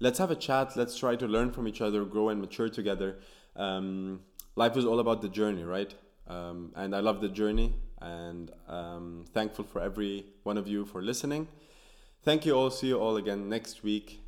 let's 0.00 0.18
have 0.18 0.30
a 0.30 0.36
chat. 0.36 0.76
Let's 0.76 0.98
try 0.98 1.16
to 1.16 1.26
learn 1.26 1.52
from 1.52 1.68
each 1.68 1.80
other, 1.80 2.04
grow 2.04 2.30
and 2.30 2.40
mature 2.40 2.68
together. 2.68 3.18
Um, 3.54 4.20
life 4.56 4.76
is 4.76 4.84
all 4.84 4.98
about 4.98 5.22
the 5.22 5.28
journey, 5.28 5.62
right? 5.62 5.94
Um, 6.26 6.72
and 6.76 6.94
I 6.94 7.00
love 7.00 7.20
the 7.20 7.28
journey 7.28 7.74
and 8.00 8.50
um, 8.68 9.24
thankful 9.32 9.64
for 9.64 9.80
every 9.80 10.26
one 10.42 10.56
of 10.56 10.66
you 10.66 10.84
for 10.84 11.02
listening. 11.02 11.48
Thank 12.22 12.46
you 12.46 12.54
all. 12.54 12.70
See 12.70 12.88
you 12.88 12.98
all 12.98 13.16
again 13.16 13.48
next 13.48 13.82
week. 13.82 14.20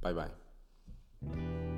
Bye 0.00 0.12
bye. 0.12 1.69